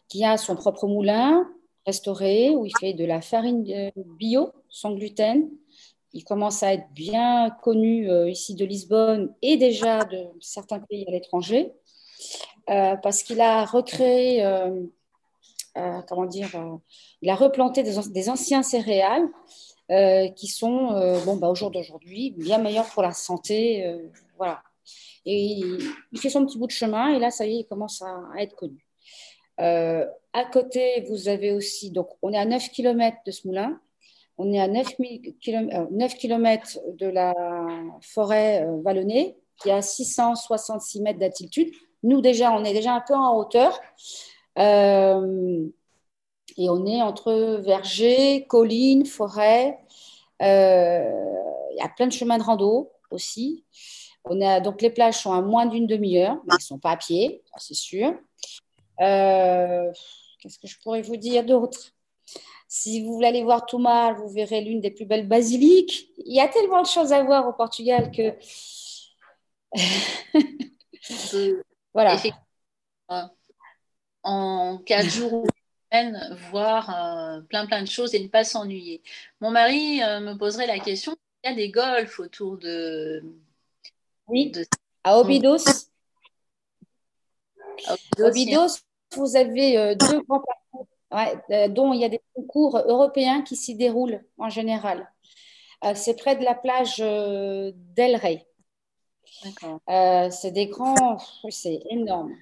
qui 0.08 0.24
a 0.24 0.38
son 0.38 0.56
propre 0.56 0.88
moulin 0.88 1.48
restauré 1.86 2.50
où 2.52 2.66
il 2.66 2.72
fait 2.80 2.94
de 2.94 3.06
la 3.06 3.22
farine 3.22 3.92
bio 3.96 4.52
sans 4.70 4.94
gluten. 4.94 5.50
Il 6.14 6.24
commence 6.24 6.64
à 6.64 6.74
être 6.74 6.90
bien 6.94 7.50
connu 7.62 8.10
euh, 8.10 8.30
ici 8.30 8.56
de 8.56 8.66
Lisbonne 8.66 9.34
et 9.42 9.58
déjà 9.58 10.06
de 10.06 10.26
certains 10.40 10.80
pays 10.80 11.06
à 11.08 11.12
l'étranger 11.12 11.72
euh, 11.72 12.59
parce 13.02 13.24
qu'il 13.24 13.42
a 13.42 13.66
recréé, 13.66 14.46
euh, 14.46 14.82
comment 16.08 16.26
dire, 16.26 16.50
il 17.22 17.30
a 17.30 17.36
replanté 17.36 17.84
des, 17.84 18.30
anciens 18.30 18.64
céréales 18.64 19.28
qui 20.36 20.48
sont, 20.48 21.22
bon, 21.26 21.38
bah, 21.38 21.50
au 21.50 21.56
jour 21.56 21.72
d'aujourd'hui, 21.72 22.32
bien 22.38 22.60
meilleurs 22.60 22.88
pour 22.88 23.04
la 23.04 23.12
santé. 23.12 24.00
voilà. 24.38 24.62
Et 25.26 25.60
il, 26.12 26.20
fait 26.20 26.30
son 26.30 26.46
petit 26.46 26.58
bout 26.58 26.68
de 26.68 26.72
chemin 26.72 27.10
et 27.10 27.20
là, 27.20 27.32
ça 27.32 27.46
y 27.46 27.56
est, 27.56 27.60
il 27.60 27.66
commence 27.66 28.02
à 28.02 28.42
être 28.42 28.56
connu. 28.56 28.86
Euh, 29.60 30.06
à 30.34 30.46
côté, 30.46 31.06
vous 31.10 31.28
avez 31.28 31.52
aussi, 31.52 31.92
donc 31.92 32.10
on 32.22 32.32
est 32.32 32.38
à 32.38 32.46
9 32.46 32.70
km 32.70 33.18
de 33.26 33.32
ce 33.32 33.48
moulin, 33.48 33.80
on 34.38 34.54
est 34.54 34.60
à 34.60 34.68
9, 34.68 34.96
km, 35.42 35.88
9 35.92 36.16
km 36.16 36.80
de 36.98 37.08
la 37.08 37.34
forêt 38.02 38.66
euh, 38.66 38.82
vallonnée, 38.82 39.36
qui 39.62 39.70
est 39.70 39.74
à 39.74 39.82
666 39.82 41.02
mètres 41.02 41.20
d'altitude. 41.20 41.74
Nous, 42.04 42.22
déjà, 42.22 42.52
on 42.52 42.64
est 42.64 42.74
déjà 42.74 42.94
un 42.94 43.02
peu 43.02 43.14
en 43.14 43.38
hauteur. 43.38 43.80
Euh, 44.58 45.68
et 46.58 46.70
on 46.70 46.86
est 46.86 47.02
entre 47.02 47.60
vergers, 47.62 48.46
collines, 48.48 49.06
forêts. 49.06 49.80
Il 50.42 50.46
y 50.46 51.82
a 51.82 51.90
plein 51.96 52.08
de 52.08 52.12
chemins 52.12 52.38
de 52.38 52.44
rando 52.44 52.92
aussi. 53.12 53.66
Donc 54.26 54.82
les 54.82 54.90
plages 54.90 55.20
sont 55.20 55.34
à 55.34 55.42
moins 55.42 55.66
d'une 55.66 55.88
demi-heure, 55.88 56.36
mais 56.46 56.52
elles 56.52 56.56
ne 56.56 56.62
sont 56.62 56.80
pas 56.80 56.92
à 56.92 56.98
pied, 56.98 57.42
c'est 57.58 57.74
sûr. 57.74 58.14
Euh, 59.02 59.92
qu'est-ce 60.40 60.60
que 60.60 60.68
je 60.68 60.78
pourrais 60.80 61.02
vous 61.02 61.18
dire 61.18 61.44
d'autre? 61.44 61.94
Si 62.68 63.04
vous 63.04 63.14
voulez 63.14 63.28
aller 63.28 63.44
voir 63.44 63.66
Toumar, 63.66 64.16
vous 64.16 64.30
verrez 64.30 64.62
l'une 64.62 64.82
des 64.82 64.92
plus 64.92 65.06
belles 65.06 65.28
basiliques. 65.28 66.12
Il 66.18 66.36
y 66.36 66.40
a 66.40 66.48
tellement 66.48 66.84
de 66.84 66.88
choses 66.88 67.12
à 67.12 67.24
voir 67.24 67.48
au 67.48 67.54
Portugal 67.54 68.12
que. 68.12 68.36
voilà. 73.08 73.30
En 74.24 74.78
quatre 74.86 75.10
jours 75.10 75.34
ou 75.34 75.48
semaine, 75.92 76.38
voir 76.52 76.90
euh, 76.90 77.42
plein 77.42 77.66
plein 77.66 77.82
de 77.82 77.88
choses 77.88 78.14
et 78.16 78.20
ne 78.20 78.28
pas 78.28 78.44
s'ennuyer. 78.44 79.02
Mon 79.42 79.52
mari 79.52 80.04
euh, 80.04 80.20
me 80.20 80.34
poserait 80.36 80.68
la 80.68 80.80
question 80.80 81.16
il 81.44 81.50
y 81.50 81.54
a 81.54 81.56
des 81.56 81.70
golfs 81.70 82.20
autour 82.20 82.58
de. 82.58 83.24
Oui, 84.28 84.52
à 85.04 85.18
Obidos. 85.18 85.88
À 87.88 87.96
Obidos, 88.20 88.80
vous 89.16 89.36
avez 89.36 89.78
euh, 89.78 89.96
deux 89.96 90.22
grands 90.22 90.42
parcours, 90.42 90.88
euh, 91.52 91.68
dont 91.70 91.94
il 91.94 92.02
y 92.02 92.06
a 92.06 92.10
des 92.10 92.22
concours 92.34 92.78
européens 92.78 93.42
qui 93.42 93.56
s'y 93.56 93.76
déroulent 93.76 94.24
en 94.38 94.50
général. 94.50 95.10
Euh, 95.86 95.94
c'est 95.96 96.16
près 96.16 96.36
de 96.36 96.44
la 96.44 96.56
plage 96.56 96.98
d'El 96.98 98.16
Rey. 98.18 98.46
C'est 100.32 100.52
des 100.52 100.68
grands, 100.68 101.18
c'est 101.50 101.82
énorme. 101.90 102.36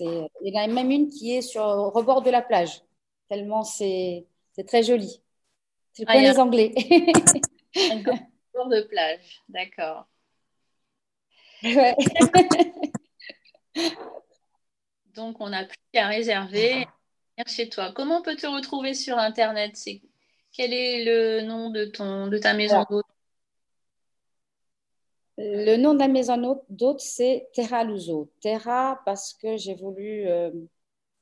Il 0.00 0.28
y 0.42 0.58
en 0.58 0.62
a 0.62 0.66
même 0.66 0.90
une 0.90 1.08
qui 1.08 1.36
est 1.36 1.42
sur 1.42 1.66
le 1.66 1.88
rebord 1.88 2.22
de 2.22 2.30
la 2.30 2.42
plage, 2.42 2.82
tellement 3.28 3.62
c'est 3.62 4.26
très 4.66 4.82
joli. 4.82 5.20
C'est 5.92 6.04
ah, 6.08 6.16
les 6.16 6.38
Anglais. 6.38 6.74
un 7.76 8.02
bord 8.52 8.68
de 8.68 8.82
plage, 8.82 9.42
d'accord. 9.48 10.06
Ouais. 11.62 11.94
Donc, 15.14 15.36
on 15.40 15.48
n'a 15.48 15.64
plus 15.64 15.78
qu'à 15.92 16.08
réserver 16.08 16.86
chez 17.46 17.68
toi. 17.68 17.92
Comment 17.94 18.18
on 18.18 18.22
peut 18.22 18.36
te 18.36 18.46
retrouver 18.46 18.94
sur 18.94 19.18
Internet? 19.18 19.78
Quel 20.52 20.72
est 20.72 21.04
le 21.04 21.42
nom 21.42 21.70
de, 21.70 21.84
ton, 21.84 22.26
de 22.26 22.38
ta 22.38 22.54
maison 22.54 22.84
d'hôte? 22.90 23.06
Le 25.36 25.76
nom 25.76 25.94
de 25.94 25.98
la 25.98 26.08
maison 26.08 26.60
d'hôte, 26.68 27.00
c'est 27.00 27.48
Terra 27.52 27.84
Luso. 27.84 28.30
Terra 28.40 29.00
parce 29.04 29.34
que 29.34 29.56
j'ai 29.56 29.74
voulu... 29.74 30.28
Euh, 30.28 30.50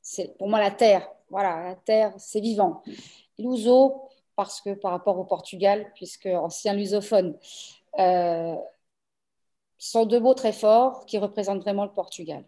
c'est 0.02 0.36
pour 0.36 0.48
moi 0.48 0.60
la 0.60 0.70
terre. 0.70 1.08
Voilà, 1.30 1.62
la 1.64 1.74
terre, 1.76 2.12
c'est 2.18 2.40
vivant. 2.40 2.82
Luso 3.38 4.02
parce 4.36 4.60
que 4.60 4.74
par 4.74 4.92
rapport 4.92 5.18
au 5.18 5.24
Portugal, 5.24 5.90
puisque 5.94 6.26
ancien 6.26 6.74
lusophone, 6.74 7.36
euh, 7.98 8.56
sont 9.78 10.06
deux 10.06 10.20
mots 10.20 10.34
très 10.34 10.52
forts 10.52 11.06
qui 11.06 11.18
représentent 11.18 11.62
vraiment 11.62 11.84
le 11.84 11.92
Portugal. 11.92 12.44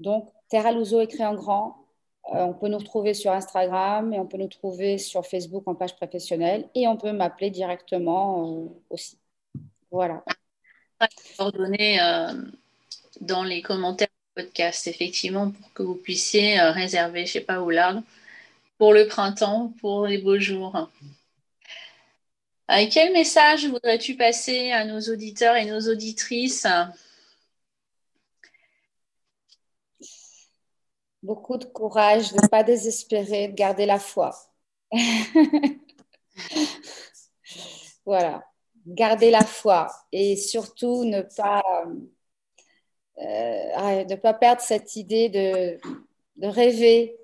Donc, 0.00 0.28
Terra 0.48 0.72
Luso 0.72 1.00
écrit 1.00 1.24
en 1.24 1.34
grand. 1.34 1.76
Euh, 2.34 2.44
on 2.44 2.54
peut 2.54 2.68
nous 2.68 2.78
retrouver 2.78 3.14
sur 3.14 3.32
Instagram 3.32 4.12
et 4.12 4.20
on 4.20 4.26
peut 4.26 4.36
nous 4.36 4.48
trouver 4.48 4.98
sur 4.98 5.26
Facebook 5.26 5.66
en 5.66 5.74
page 5.74 5.96
professionnelle 5.96 6.68
et 6.74 6.86
on 6.86 6.96
peut 6.96 7.12
m'appeler 7.12 7.50
directement 7.50 8.64
euh, 8.64 8.68
aussi. 8.90 9.18
Voilà. 9.90 10.22
Coordonnées 11.36 12.00
euh, 12.00 12.32
dans 13.20 13.44
les 13.44 13.62
commentaires 13.62 14.08
du 14.08 14.42
podcast, 14.42 14.86
effectivement, 14.88 15.50
pour 15.50 15.72
que 15.72 15.82
vous 15.82 15.94
puissiez 15.94 16.60
réserver, 16.60 17.26
je 17.26 17.30
ne 17.30 17.32
sais 17.34 17.40
pas 17.40 17.60
où 17.60 17.70
là, 17.70 18.02
pour 18.78 18.92
le 18.92 19.06
printemps, 19.06 19.72
pour 19.80 20.06
les 20.06 20.18
beaux 20.18 20.38
jours. 20.38 20.90
quel 22.90 23.12
message 23.12 23.66
voudrais-tu 23.66 24.16
passer 24.16 24.72
à 24.72 24.84
nos 24.84 25.00
auditeurs 25.00 25.56
et 25.56 25.64
nos 25.66 25.80
auditrices? 25.88 26.66
Beaucoup 31.22 31.56
de 31.58 31.64
courage, 31.64 32.32
de 32.32 32.40
ne 32.40 32.48
pas 32.48 32.62
désespérer, 32.64 33.48
de 33.48 33.54
garder 33.54 33.86
la 33.86 33.98
foi. 33.98 34.34
voilà, 38.04 38.47
garder 38.94 39.30
la 39.30 39.44
foi 39.44 39.88
et 40.12 40.36
surtout 40.36 41.04
ne 41.04 41.22
pas, 41.22 41.62
euh, 43.18 44.04
ne 44.04 44.14
pas 44.16 44.34
perdre 44.34 44.60
cette 44.62 44.96
idée 44.96 45.28
de, 45.28 45.78
de 46.36 46.46
rêver, 46.48 47.16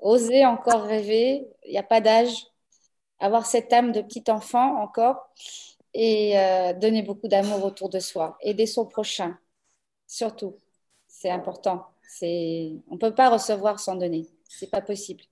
oser 0.00 0.44
encore 0.46 0.82
rêver. 0.82 1.48
Il 1.66 1.72
n'y 1.72 1.78
a 1.78 1.82
pas 1.82 2.00
d'âge. 2.00 2.46
Avoir 3.20 3.46
cette 3.46 3.72
âme 3.72 3.92
de 3.92 4.00
petit 4.02 4.24
enfant 4.28 4.80
encore 4.80 5.30
et 5.94 6.38
euh, 6.38 6.72
donner 6.74 7.02
beaucoup 7.02 7.28
d'amour 7.28 7.64
autour 7.64 7.88
de 7.88 7.98
soi. 7.98 8.38
Aider 8.42 8.66
son 8.66 8.86
prochain, 8.86 9.36
surtout. 10.06 10.56
C'est 11.08 11.30
important. 11.30 11.84
On 12.22 12.94
ne 12.94 12.98
peut 12.98 13.14
pas 13.14 13.30
recevoir 13.30 13.80
sans 13.80 13.96
donner. 13.96 14.26
Ce 14.48 14.64
n'est 14.64 14.70
pas 14.70 14.82
possible. 14.82 15.24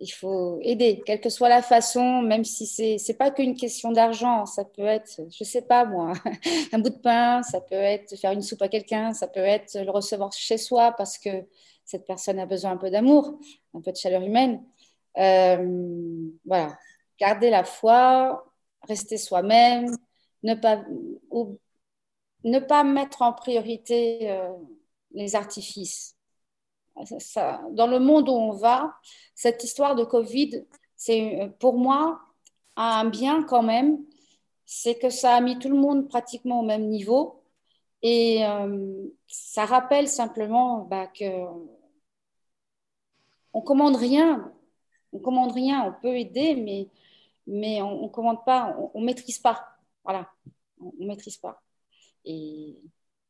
Il 0.00 0.08
faut 0.08 0.58
aider, 0.62 1.02
quelle 1.04 1.20
que 1.20 1.28
soit 1.28 1.50
la 1.50 1.60
façon, 1.60 2.22
même 2.22 2.44
si 2.44 2.66
ce 2.66 2.82
n'est 3.06 3.16
pas 3.16 3.30
qu'une 3.30 3.54
question 3.54 3.92
d'argent. 3.92 4.46
Ça 4.46 4.64
peut 4.64 4.86
être, 4.86 5.20
je 5.30 5.44
sais 5.44 5.62
pas 5.62 5.84
moi, 5.84 6.14
un 6.72 6.78
bout 6.78 6.88
de 6.88 6.98
pain, 6.98 7.42
ça 7.42 7.60
peut 7.60 7.74
être 7.74 8.16
faire 8.16 8.32
une 8.32 8.42
soupe 8.42 8.62
à 8.62 8.68
quelqu'un, 8.68 9.12
ça 9.12 9.28
peut 9.28 9.40
être 9.40 9.78
le 9.78 9.90
recevoir 9.90 10.32
chez 10.32 10.56
soi 10.56 10.92
parce 10.92 11.18
que 11.18 11.46
cette 11.84 12.06
personne 12.06 12.38
a 12.38 12.46
besoin 12.46 12.72
un 12.72 12.76
peu 12.78 12.90
d'amour, 12.90 13.38
un 13.74 13.80
peu 13.82 13.92
de 13.92 13.96
chaleur 13.96 14.22
humaine. 14.22 14.64
voilà, 15.16 16.78
garder 17.18 17.50
la 17.50 17.64
foi, 17.64 18.44
rester 18.88 19.18
soi-même, 19.18 19.94
ne 20.42 20.54
pas, 20.54 20.82
ne 22.44 22.58
pas 22.58 22.84
mettre 22.84 23.22
en 23.22 23.32
priorité 23.32 24.34
les 25.12 25.36
artifices. 25.36 26.16
Dans 27.72 27.86
le 27.86 27.98
monde 27.98 28.28
où 28.28 28.32
on 28.32 28.52
va, 28.52 28.94
cette 29.34 29.64
histoire 29.64 29.94
de 29.94 30.04
Covid, 30.04 30.64
c'est 30.96 31.50
pour 31.58 31.78
moi 31.78 32.20
un 32.76 33.04
bien 33.08 33.42
quand 33.42 33.62
même, 33.62 33.98
c'est 34.64 34.98
que 34.98 35.10
ça 35.10 35.34
a 35.36 35.40
mis 35.40 35.58
tout 35.58 35.68
le 35.68 35.76
monde 35.76 36.08
pratiquement 36.08 36.60
au 36.60 36.64
même 36.64 36.88
niveau. 36.88 37.42
Et 38.02 38.46
euh, 38.46 39.08
ça 39.26 39.66
rappelle 39.66 40.08
simplement 40.08 40.84
bah, 40.84 41.06
que 41.08 41.24
on 43.52 43.60
commande 43.62 43.96
rien, 43.96 44.52
on 45.12 45.18
commande 45.18 45.52
rien, 45.52 45.84
on 45.84 46.00
peut 46.00 46.16
aider, 46.16 46.54
mais, 46.54 46.88
mais 47.46 47.82
on, 47.82 48.04
ne 48.04 48.08
commande 48.08 48.44
pas, 48.44 48.76
on, 48.94 49.00
ne 49.00 49.06
maîtrise 49.06 49.38
pas, 49.38 49.60
voilà, 50.04 50.30
on, 50.80 50.92
ne 50.98 51.06
maîtrise 51.06 51.36
pas. 51.36 51.62
Et 52.24 52.76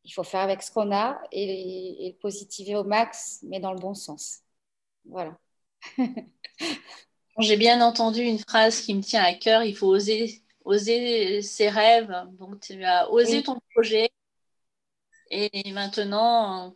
il 0.04 0.12
faut 0.12 0.24
faire 0.24 0.40
avec 0.40 0.62
ce 0.62 0.70
qu'on 0.70 0.92
a 0.92 1.20
et, 1.32 2.06
et 2.06 2.12
positiver 2.14 2.76
au 2.76 2.84
max, 2.84 3.40
mais 3.42 3.60
dans 3.60 3.72
le 3.72 3.80
bon 3.80 3.94
sens. 3.94 4.40
Voilà. 5.04 5.36
J'ai 7.38 7.56
bien 7.56 7.80
entendu 7.80 8.22
une 8.22 8.38
phrase 8.38 8.82
qui 8.82 8.94
me 8.94 9.02
tient 9.02 9.22
à 9.22 9.34
cœur, 9.34 9.62
il 9.62 9.74
faut 9.76 9.86
oser, 9.86 10.42
oser 10.64 11.42
ses 11.42 11.68
rêves. 11.68 12.14
Donc 12.38 12.60
tu 12.60 12.84
as 12.84 13.10
osé 13.10 13.42
ton 13.42 13.58
projet 13.74 14.10
et 15.30 15.72
maintenant 15.72 16.74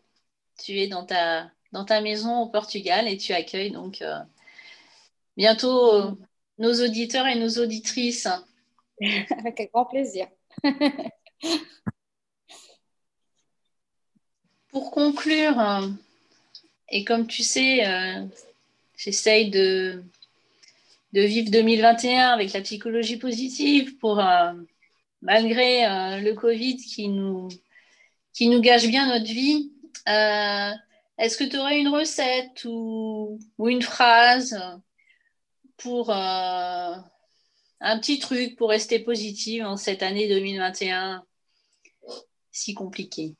tu 0.63 0.79
es 0.79 0.89
dans 0.89 1.05
ta, 1.05 1.51
dans 1.73 1.85
ta 1.85 2.01
maison 2.01 2.41
au 2.41 2.49
Portugal 2.49 3.09
et 3.09 3.17
tu 3.17 3.33
accueilles 3.33 3.73
donc 3.73 4.01
euh, 4.03 4.19
bientôt 5.37 5.93
euh, 5.93 6.13
nos 6.59 6.73
auditeurs 6.85 7.27
et 7.27 7.39
nos 7.39 7.59
auditrices. 7.59 8.29
Avec 9.39 9.71
grand 9.73 9.87
plaisir. 9.87 10.29
Pour 14.75 14.91
conclure, 14.91 15.59
euh, 15.59 15.89
et 16.91 17.05
comme 17.05 17.27
tu 17.27 17.43
sais, 17.43 17.87
j'essaye 18.97 19.49
de, 19.49 20.03
de 21.15 21.21
vivre 21.21 21.51
2021 21.51 22.31
avec 22.31 22.53
la 22.53 22.61
psychologie 22.61 23.19
positive 23.19 23.97
pour, 23.99 24.19
euh, 24.19 24.53
malgré 25.23 25.87
euh, 25.87 26.19
le 26.19 26.35
Covid 26.35 26.77
qui 26.77 27.09
nous, 27.09 27.49
qui 28.33 28.49
nous 28.49 28.61
gâche 28.61 28.89
bien 28.89 29.07
notre 29.07 29.33
vie. 29.33 29.71
Euh, 30.09 30.73
est-ce 31.19 31.37
que 31.37 31.45
tu 31.45 31.57
aurais 31.57 31.79
une 31.79 31.89
recette 31.89 32.65
ou, 32.65 33.39
ou 33.59 33.69
une 33.69 33.83
phrase 33.83 34.61
pour 35.77 36.11
un 36.11 37.05
petit 38.01 38.19
truc 38.19 38.57
pour 38.57 38.71
rester 38.71 38.99
positive 38.99 39.65
en 39.65 39.77
cette 39.77 40.03
année 40.03 40.29
2021 40.29 41.23
si 42.51 42.75
compliquée? 42.75 43.37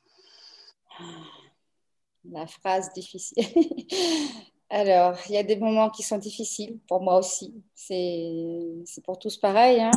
La 2.31 2.47
phrase 2.47 2.91
difficile. 2.93 3.43
Alors, 4.69 5.15
il 5.29 5.35
y 5.35 5.37
a 5.37 5.43
des 5.43 5.57
moments 5.57 5.89
qui 5.89 6.03
sont 6.03 6.17
difficiles 6.17 6.79
pour 6.87 7.01
moi 7.01 7.19
aussi. 7.19 7.53
C'est 7.75 9.03
pour 9.03 9.19
tous 9.19 9.37
pareil. 9.37 9.81
Hein. 9.81 9.91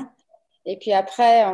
Et 0.67 0.77
puis 0.77 0.93
après, 0.93 1.47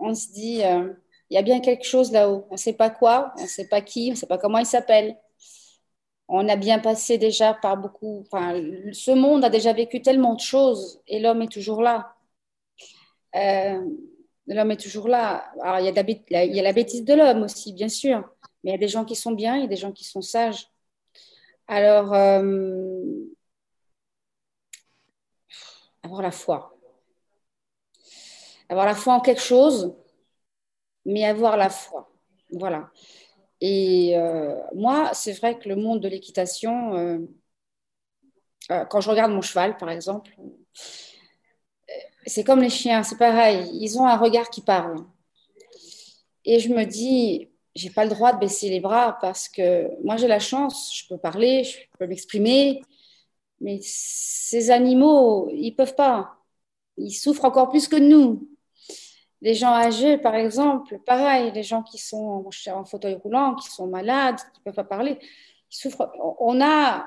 on, 0.00 0.14
se 0.14 0.32
dit, 0.32 0.64
euh, 0.64 0.92
il 1.30 1.34
y 1.34 1.38
a 1.38 1.42
bien 1.42 1.60
quelque 1.60 1.84
chose 1.84 2.12
là-haut. 2.12 2.46
On 2.50 2.54
ne 2.54 2.58
sait 2.58 2.72
pas 2.72 2.90
quoi, 2.90 3.32
on 3.38 3.42
ne 3.42 3.48
sait 3.48 3.68
pas 3.68 3.80
qui, 3.80 4.08
on 4.08 4.10
ne 4.12 4.16
sait 4.16 4.26
pas 4.26 4.38
comment 4.38 4.58
il 4.58 4.66
s'appelle. 4.66 5.16
On 6.28 6.48
a 6.48 6.56
bien 6.56 6.78
passé 6.78 7.18
déjà 7.18 7.54
par 7.54 7.76
beaucoup. 7.76 8.24
Enfin, 8.26 8.60
ce 8.92 9.10
monde 9.10 9.44
a 9.44 9.50
déjà 9.50 9.72
vécu 9.72 10.02
tellement 10.02 10.34
de 10.34 10.40
choses 10.40 11.00
et 11.08 11.18
l'homme 11.20 11.42
est 11.42 11.52
toujours 11.52 11.82
là. 11.82 12.14
Euh, 13.34 13.84
l'homme 14.46 14.70
est 14.70 14.80
toujours 14.80 15.08
là. 15.08 15.50
Alors, 15.62 15.80
il 15.80 15.86
y 15.86 16.58
a 16.60 16.62
la 16.62 16.72
bêtise 16.72 17.04
de 17.04 17.14
l'homme 17.14 17.42
aussi, 17.42 17.72
bien 17.72 17.88
sûr. 17.88 18.24
Mais 18.66 18.72
il 18.72 18.74
y 18.74 18.78
a 18.78 18.78
des 18.78 18.88
gens 18.88 19.04
qui 19.04 19.14
sont 19.14 19.30
bien, 19.30 19.54
il 19.54 19.60
y 19.60 19.64
a 19.64 19.68
des 19.68 19.76
gens 19.76 19.92
qui 19.92 20.02
sont 20.02 20.22
sages. 20.22 20.72
Alors, 21.68 22.12
euh, 22.12 22.40
avoir 26.02 26.20
la 26.20 26.32
foi. 26.32 26.76
Avoir 28.68 28.86
la 28.86 28.96
foi 28.96 29.14
en 29.14 29.20
quelque 29.20 29.40
chose, 29.40 29.94
mais 31.04 31.24
avoir 31.24 31.56
la 31.56 31.70
foi. 31.70 32.10
Voilà. 32.50 32.90
Et 33.60 34.18
euh, 34.18 34.60
moi, 34.74 35.14
c'est 35.14 35.34
vrai 35.34 35.56
que 35.56 35.68
le 35.68 35.76
monde 35.76 36.00
de 36.00 36.08
l'équitation, 36.08 36.96
euh, 36.96 37.18
quand 38.90 39.00
je 39.00 39.10
regarde 39.10 39.30
mon 39.30 39.42
cheval, 39.42 39.76
par 39.76 39.90
exemple, 39.90 40.36
c'est 42.26 42.42
comme 42.42 42.62
les 42.62 42.70
chiens, 42.70 43.04
c'est 43.04 43.16
pareil, 43.16 43.70
ils 43.74 43.96
ont 43.96 44.06
un 44.06 44.16
regard 44.16 44.50
qui 44.50 44.60
parle. 44.60 45.04
Et 46.44 46.58
je 46.58 46.68
me 46.70 46.84
dis, 46.84 47.48
j'ai 47.76 47.90
pas 47.90 48.04
le 48.04 48.10
droit 48.10 48.32
de 48.32 48.38
baisser 48.38 48.70
les 48.70 48.80
bras 48.80 49.18
parce 49.20 49.48
que 49.48 49.88
moi 50.02 50.16
j'ai 50.16 50.28
la 50.28 50.38
chance, 50.40 50.92
je 50.96 51.06
peux 51.08 51.18
parler, 51.18 51.62
je 51.64 51.78
peux 51.98 52.06
m'exprimer, 52.06 52.82
mais 53.60 53.80
ces 53.82 54.70
animaux, 54.70 55.48
ils 55.52 55.74
peuvent 55.74 55.94
pas. 55.94 56.36
Ils 56.96 57.12
souffrent 57.12 57.44
encore 57.44 57.68
plus 57.70 57.88
que 57.88 57.96
nous. 57.96 58.48
Les 59.42 59.54
gens 59.54 59.72
âgés, 59.74 60.16
par 60.18 60.34
exemple, 60.34 60.98
pareil, 61.00 61.52
les 61.52 61.62
gens 61.62 61.82
qui 61.82 61.98
sont 61.98 62.48
en 62.72 62.84
fauteuil 62.84 63.14
roulant, 63.14 63.54
qui 63.54 63.68
sont 63.70 63.86
malades, 63.86 64.36
qui 64.36 64.60
ne 64.60 64.64
peuvent 64.64 64.74
pas 64.74 64.84
parler, 64.84 65.18
ils 65.70 65.76
souffrent. 65.76 66.10
On 66.40 66.60
a, 66.62 67.06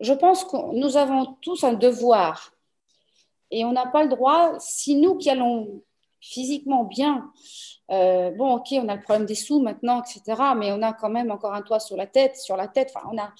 je 0.00 0.14
pense 0.14 0.44
que 0.44 0.56
nous 0.74 0.96
avons 0.96 1.34
tous 1.42 1.64
un 1.64 1.74
devoir 1.74 2.54
et 3.50 3.64
on 3.66 3.72
n'a 3.72 3.86
pas 3.86 4.02
le 4.02 4.08
droit, 4.08 4.58
si 4.58 4.96
nous 4.96 5.16
qui 5.16 5.30
allons 5.30 5.82
physiquement 6.24 6.84
bien, 6.84 7.30
euh, 7.90 8.30
bon, 8.30 8.54
ok, 8.56 8.68
on 8.72 8.88
a 8.88 8.96
le 8.96 9.02
problème 9.02 9.26
des 9.26 9.34
sous 9.34 9.60
maintenant, 9.60 10.02
etc. 10.02 10.42
Mais 10.56 10.72
on 10.72 10.82
a 10.82 10.92
quand 10.94 11.10
même 11.10 11.30
encore 11.30 11.54
un 11.54 11.62
toit 11.62 11.80
sur 11.80 11.96
la 11.96 12.06
tête, 12.06 12.36
sur 12.36 12.56
la 12.56 12.66
tête. 12.66 12.92
Enfin, 12.94 13.06
on 13.12 13.18
a, 13.18 13.32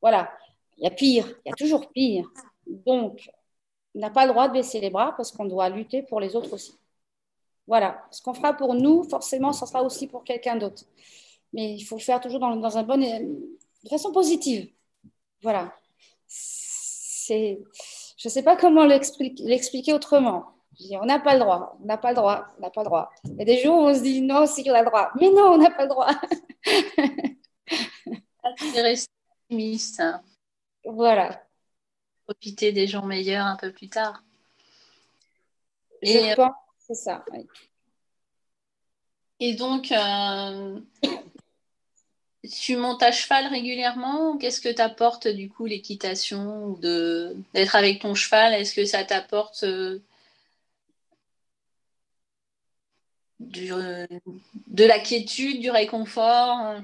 voilà, 0.00 0.30
il 0.78 0.84
y 0.84 0.86
a 0.86 0.90
pire, 0.90 1.26
il 1.44 1.48
y 1.48 1.52
a 1.52 1.54
toujours 1.56 1.90
pire. 1.90 2.30
Donc, 2.66 3.28
on 3.94 3.98
n'a 3.98 4.10
pas 4.10 4.26
le 4.26 4.32
droit 4.32 4.48
de 4.48 4.52
baisser 4.52 4.80
les 4.80 4.90
bras 4.90 5.12
parce 5.16 5.32
qu'on 5.32 5.44
doit 5.44 5.68
lutter 5.68 6.02
pour 6.02 6.20
les 6.20 6.36
autres 6.36 6.52
aussi. 6.52 6.74
Voilà, 7.66 8.02
ce 8.10 8.22
qu'on 8.22 8.34
fera 8.34 8.54
pour 8.54 8.74
nous, 8.74 9.04
forcément, 9.04 9.52
ça 9.52 9.66
sera 9.66 9.82
aussi 9.82 10.06
pour 10.06 10.24
quelqu'un 10.24 10.56
d'autre. 10.56 10.84
Mais 11.52 11.74
il 11.74 11.82
faut 11.82 11.96
le 11.96 12.02
faire 12.02 12.20
toujours 12.20 12.40
dans, 12.40 12.78
un 12.78 12.82
bon, 12.84 12.98
de 12.98 13.88
façon 13.88 14.12
positive. 14.12 14.70
Voilà. 15.42 15.74
C'est, 16.28 17.60
je 18.16 18.28
ne 18.28 18.30
sais 18.30 18.42
pas 18.42 18.56
comment 18.56 18.84
l'expliquer 18.86 19.92
autrement 19.92 20.59
on 21.00 21.04
n'a 21.04 21.18
pas 21.18 21.34
le 21.34 21.40
droit, 21.40 21.76
on 21.82 21.86
n'a 21.86 21.96
pas 21.96 22.10
le 22.10 22.16
droit, 22.16 22.46
on 22.58 22.62
n'a 22.62 22.70
pas 22.70 22.80
le 22.80 22.86
droit. 22.86 23.10
Il 23.24 23.36
y 23.36 23.42
a 23.42 23.44
des 23.44 23.62
jours 23.62 23.76
où 23.76 23.82
on 23.82 23.94
se 23.94 24.00
dit 24.00 24.22
non, 24.22 24.46
si 24.46 24.64
on 24.68 24.74
a 24.74 24.80
le 24.80 24.86
droit. 24.86 25.10
Mais 25.20 25.30
non, 25.30 25.52
on 25.52 25.58
n'a 25.58 25.70
pas 25.70 25.82
le 25.82 25.88
droit. 25.88 26.10
optimiste. 29.50 30.02
Voilà. 30.84 31.44
Profiter 32.24 32.72
des 32.72 32.86
jours 32.86 33.06
meilleurs 33.06 33.46
un 33.46 33.56
peu 33.56 33.72
plus 33.72 33.88
tard. 33.88 34.22
Et, 36.02 36.30
Je 36.30 36.34
pense 36.34 36.52
c'est 36.78 36.94
ça. 36.94 37.24
Et 39.38 39.54
donc, 39.54 39.92
euh, 39.92 40.80
tu 42.50 42.76
montes 42.76 43.02
à 43.02 43.12
cheval 43.12 43.46
régulièrement 43.46 44.36
Qu'est-ce 44.38 44.60
que 44.60 44.72
t'apporte 44.72 45.28
du 45.28 45.50
coup 45.50 45.66
l'équitation 45.66 46.72
d'être 46.74 47.76
avec 47.76 48.00
ton 48.00 48.14
cheval? 48.14 48.54
Est-ce 48.54 48.74
que 48.74 48.84
ça 48.84 49.04
t'apporte 49.04 49.64
euh, 49.64 50.02
de 53.40 54.84
la 54.84 54.98
quiétude, 54.98 55.60
du 55.60 55.70
réconfort 55.70 56.74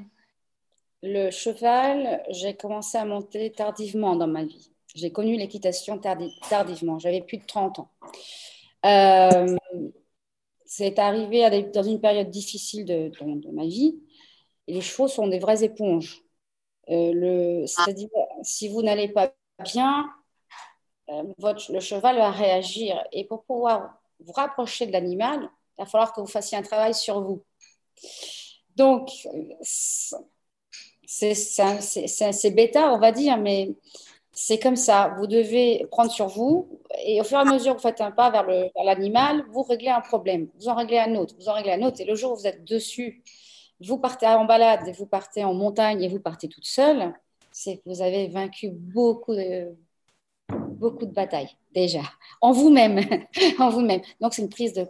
Le 1.02 1.30
cheval, 1.30 2.22
j'ai 2.30 2.56
commencé 2.56 2.96
à 2.98 3.04
monter 3.04 3.52
tardivement 3.52 4.16
dans 4.16 4.26
ma 4.26 4.44
vie. 4.44 4.70
J'ai 4.94 5.12
connu 5.12 5.36
l'équitation 5.36 6.00
tardivement. 6.48 6.98
J'avais 6.98 7.20
plus 7.20 7.36
de 7.36 7.44
30 7.44 7.80
ans. 7.80 7.90
Euh, 8.86 9.56
c'est 10.64 10.98
arrivé 10.98 11.64
dans 11.72 11.82
une 11.82 12.00
période 12.00 12.30
difficile 12.30 12.86
de, 12.86 13.50
ma 13.52 13.64
vie. 13.64 14.00
Les 14.66 14.80
chevaux 14.80 15.08
sont 15.08 15.28
des 15.28 15.38
vraies 15.38 15.62
éponges. 15.62 16.22
Euh, 16.88 17.66
c'est-à-dire, 17.66 18.08
si 18.42 18.68
vous 18.68 18.82
n'allez 18.82 19.08
pas 19.08 19.34
bien, 19.62 20.10
euh, 21.10 21.22
le 21.68 21.80
cheval 21.80 22.16
va 22.16 22.30
réagir. 22.30 23.02
Et 23.12 23.26
pour 23.26 23.44
pouvoir 23.44 24.00
vous 24.20 24.32
rapprocher 24.32 24.86
de 24.86 24.92
l'animal, 24.92 25.50
il 25.78 25.82
va 25.82 25.86
falloir 25.86 26.12
que 26.12 26.20
vous 26.20 26.26
fassiez 26.26 26.56
un 26.58 26.62
travail 26.62 26.94
sur 26.94 27.20
vous. 27.20 27.42
Donc, 28.76 29.10
c'est 29.62 31.34
bêta, 32.54 32.92
on 32.92 32.98
va 32.98 33.12
dire, 33.12 33.36
mais 33.38 33.70
c'est 34.32 34.58
comme 34.58 34.76
ça. 34.76 35.14
Vous 35.18 35.26
devez 35.26 35.86
prendre 35.90 36.10
sur 36.10 36.28
vous 36.28 36.80
et 37.04 37.20
au 37.20 37.24
fur 37.24 37.38
et 37.38 37.40
à 37.40 37.44
mesure 37.44 37.72
que 37.72 37.78
vous 37.78 37.88
faites 37.88 38.00
un 38.00 38.10
pas 38.10 38.30
vers 38.30 38.46
l'animal, 38.84 39.44
vous 39.50 39.62
réglez 39.62 39.88
un 39.88 40.02
problème. 40.02 40.48
Vous 40.60 40.68
en 40.68 40.74
réglez 40.74 40.98
un 40.98 41.14
autre, 41.16 41.34
vous 41.38 41.48
en 41.48 41.54
réglez 41.54 41.72
un 41.72 41.82
autre. 41.82 42.00
Et 42.00 42.04
le 42.04 42.14
jour 42.14 42.32
où 42.32 42.36
vous 42.36 42.46
êtes 42.46 42.64
dessus, 42.64 43.22
vous 43.80 43.98
partez 43.98 44.26
en 44.26 44.44
balade, 44.44 44.88
vous 44.96 45.06
partez 45.06 45.44
en 45.44 45.54
montagne 45.54 46.02
et 46.02 46.08
vous 46.08 46.20
partez 46.20 46.48
toute 46.48 46.66
seule, 46.66 47.14
c'est 47.50 47.78
que 47.78 47.82
vous 47.86 48.02
avez 48.02 48.28
vaincu 48.28 48.70
beaucoup 48.70 49.34
de, 49.34 49.74
beaucoup 50.48 51.06
de 51.06 51.12
batailles 51.12 51.56
déjà 51.72 52.02
en 52.40 52.52
vous-même, 52.52 53.00
en 53.58 53.70
vous-même. 53.70 54.02
Donc 54.20 54.34
c'est 54.34 54.42
une 54.42 54.48
prise 54.48 54.72
de 54.74 54.86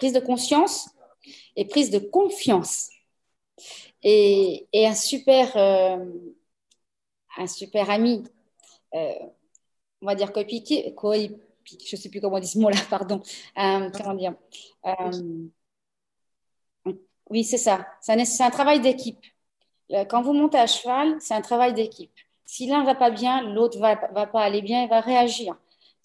prise 0.00 0.14
de 0.14 0.20
conscience 0.20 0.88
et 1.56 1.66
prise 1.66 1.90
de 1.90 1.98
confiance 1.98 2.88
et, 4.02 4.66
un 4.74 4.94
super 4.94 5.54
euh, 5.56 5.98
un 7.36 7.46
super 7.46 7.90
ami, 7.90 8.24
euh, 8.94 9.12
on 10.00 10.06
va 10.06 10.14
dire 10.14 10.32
coéquipier, 10.32 10.94
je 10.96 11.96
ne 11.96 12.00
sais 12.00 12.08
plus 12.08 12.20
comment 12.22 12.36
on 12.36 12.40
dit 12.40 12.48
ce 12.48 12.58
mot-là, 12.58 12.78
pardon. 12.90 13.20
Euh, 13.58 13.90
comment 13.90 14.14
dire 14.14 14.34
Oui, 17.28 17.44
c'est 17.44 17.58
ça. 17.58 17.86
C'est 18.00 18.42
un, 18.42 18.50
travail 18.50 18.80
d'équipe. 18.80 19.24
Quand 20.08 20.22
vous 20.22 20.32
montez 20.32 20.58
à 20.58 20.66
cheval, 20.66 21.16
c'est 21.20 21.34
un 21.34 21.42
travail 21.42 21.74
d'équipe. 21.74 22.12
Si 22.46 22.66
l'un 22.66 22.80
ne 22.80 22.86
va 22.86 22.94
pas 22.94 23.10
bien, 23.10 23.42
l'autre 23.42 23.78
va, 23.78 23.94
va, 24.12 24.26
pas 24.26 24.40
aller 24.40 24.62
bien, 24.62 24.82
il 24.82 24.88
va 24.88 25.00
réagir. 25.00 25.56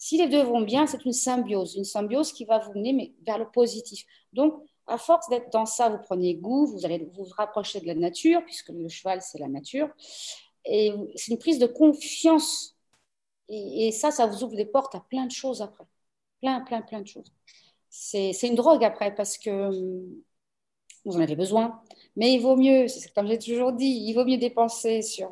Si 0.05 0.17
les 0.17 0.27
deux 0.27 0.43
vont 0.43 0.61
bien, 0.61 0.85
c'est 0.85 1.03
une 1.03 1.13
symbiose, 1.13 1.75
une 1.75 1.83
symbiose 1.83 2.31
qui 2.31 2.45
va 2.45 2.59
vous 2.59 2.73
mener 2.73 2.93
mais, 2.93 3.13
vers 3.25 3.39
le 3.39 3.49
positif. 3.49 4.05
Donc, 4.33 4.53
à 4.85 4.99
force 4.99 5.27
d'être 5.29 5.51
dans 5.51 5.65
ça, 5.65 5.89
vous 5.89 5.97
prenez 5.97 6.35
goût, 6.35 6.67
vous 6.67 6.85
allez 6.85 7.09
vous 7.15 7.23
rapprocher 7.35 7.79
de 7.79 7.87
la 7.87 7.95
nature, 7.95 8.45
puisque 8.45 8.69
le 8.69 8.87
cheval, 8.87 9.23
c'est 9.23 9.39
la 9.39 9.47
nature. 9.47 9.89
Et 10.63 10.93
c'est 11.15 11.31
une 11.31 11.39
prise 11.39 11.57
de 11.57 11.65
confiance. 11.65 12.77
Et, 13.49 13.91
ça, 13.91 14.11
ça 14.11 14.27
vous 14.27 14.43
ouvre 14.43 14.55
les 14.55 14.67
portes 14.67 14.93
à 14.93 14.99
plein 14.99 15.25
de 15.25 15.31
choses 15.31 15.63
après. 15.63 15.85
Plein, 16.39 16.61
plein, 16.61 16.83
plein 16.83 17.01
de 17.01 17.07
choses. 17.07 17.33
C'est 17.89 18.43
une 18.43 18.53
drogue 18.53 18.83
après, 18.83 19.15
parce 19.15 19.39
que 19.39 19.49
hum, 19.49 20.05
vous 21.05 21.17
en 21.17 21.19
avez 21.19 21.35
besoin. 21.35 21.81
Mais 22.15 22.31
il 22.31 22.41
vaut 22.41 22.57
mieux, 22.57 22.87
c'est 22.87 23.11
comme 23.11 23.25
j'ai 23.27 23.39
toujours 23.39 23.73
dit, 23.73 24.03
il 24.07 24.13
vaut 24.13 24.25
mieux 24.25 24.37
dépenser 24.37 25.01
sur 25.01 25.31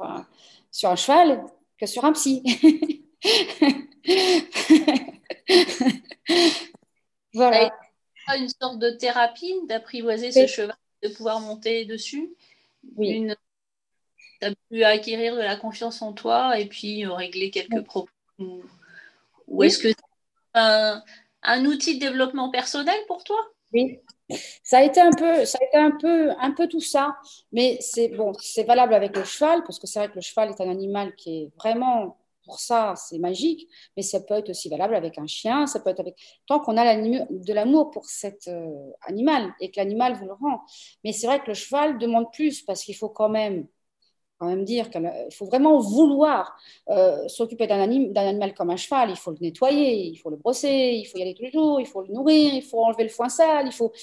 sur 0.72 0.90
un 0.90 0.96
cheval 0.96 1.46
que 1.78 1.86
sur 1.86 2.06
un 2.06 2.14
psy. 2.14 2.42
voilà. 7.34 7.72
Une 8.38 8.50
sorte 8.50 8.80
de 8.80 8.90
thérapie 8.92 9.54
d'apprivoiser 9.68 10.32
ce 10.32 10.48
cheval, 10.48 10.76
de 11.02 11.10
pouvoir 11.10 11.40
monter 11.40 11.86
dessus? 11.86 12.30
Oui. 12.96 13.28
Tu 14.42 14.48
as 14.48 14.54
pu 14.70 14.84
acquérir 14.84 15.36
de 15.36 15.42
la 15.42 15.56
confiance 15.56 16.02
en 16.02 16.14
toi 16.14 16.60
et 16.60 16.66
puis 16.66 17.06
euh, 17.06 17.14
régler 17.14 17.52
quelques 17.52 17.84
problèmes. 17.84 18.64
Ou, 19.48 19.64
est-ce 19.64 19.78
que 19.78 19.90
c'est 19.90 19.96
un, 20.54 21.02
un, 21.44 21.66
outil 21.66 21.96
de 21.96 22.06
développement 22.06 22.50
personnel 22.50 23.00
pour 23.08 23.24
toi? 23.24 23.38
Oui. 23.74 24.00
Ça 24.64 24.80
a 24.80 24.84
été 24.84 25.02
un 25.02 25.12
peu, 25.12 25.46
ça 25.46 25.58
a 25.62 25.66
été 25.66 25.78
un 25.78 25.92
peu, 25.92 26.32
un 26.40 26.52
peu 26.52 26.68
tout 26.68 26.82
ça, 26.82 27.18
mais 27.52 27.78
c'est 27.82 28.10
bon, 28.10 28.34
c'est 28.40 28.64
valable 28.64 28.94
avec 28.94 29.16
le 29.16 29.24
cheval 29.24 29.64
parce 29.64 29.80
que 29.80 29.88
c'est 29.88 30.00
vrai 30.00 30.10
que 30.10 30.16
le 30.16 30.22
cheval 30.22 30.50
est 30.50 30.62
un 30.62 30.70
animal 30.70 31.16
qui 31.16 31.44
est 31.44 31.52
vraiment 31.58 32.18
pour 32.46 32.60
ça, 32.60 32.94
c'est 32.96 33.20
magique, 33.20 33.68
mais 33.96 34.04
ça 34.04 34.20
peut 34.20 34.36
être 34.36 34.50
aussi 34.50 34.70
valable 34.70 34.96
avec 34.96 35.18
un 35.18 35.28
chien, 35.28 35.66
ça 35.68 35.80
peut 35.80 35.90
être 35.90 36.00
avec 36.00 36.16
tant 36.48 36.60
qu'on 36.60 36.78
a 36.78 36.96
de 36.96 37.54
l'amour 37.54 37.92
pour 37.92 38.06
cet 38.06 38.48
euh, 38.48 38.92
animal 39.04 39.54
et 39.60 39.72
que 39.72 39.80
l'animal 39.80 40.16
vous 40.16 40.26
le 40.26 40.34
rend. 40.34 40.62
Mais 41.04 41.14
c'est 41.14 41.28
vrai 41.28 41.40
que 41.40 41.48
le 41.48 41.54
cheval 41.54 41.98
demande 41.98 42.32
plus 42.32 42.62
parce 42.62 42.84
qu'il 42.84 42.96
faut 42.96 43.10
quand 43.10 43.30
même 43.30 43.68
quand 44.40 44.50
même 44.50 44.66
dire 44.66 44.90
qu'il 44.90 45.10
faut 45.32 45.46
vraiment 45.46 45.80
vouloir 45.80 46.58
euh, 46.90 47.28
s'occuper 47.28 47.68
d'un 47.68 47.80
animal 47.80 48.54
comme 48.54 48.72
un 48.72 48.76
cheval. 48.76 49.10
Il 49.10 49.16
faut 49.16 49.32
le 49.32 49.38
nettoyer, 49.40 50.08
il 50.08 50.18
faut 50.18 50.30
le 50.30 50.38
brosser, 50.38 50.94
il 50.96 51.06
faut 51.06 51.18
y 51.18 51.22
aller 51.22 51.34
tous 51.34 51.44
les 51.44 51.52
jours, 51.52 51.80
il 51.80 51.86
faut 51.86 52.02
le 52.02 52.14
nourrir, 52.14 52.54
il 52.54 52.64
faut 52.64 52.84
enlever 52.84 53.04
le 53.04 53.10
foin 53.10 53.30
sale, 53.30 53.68
il 53.68 53.72
faut, 53.72 53.94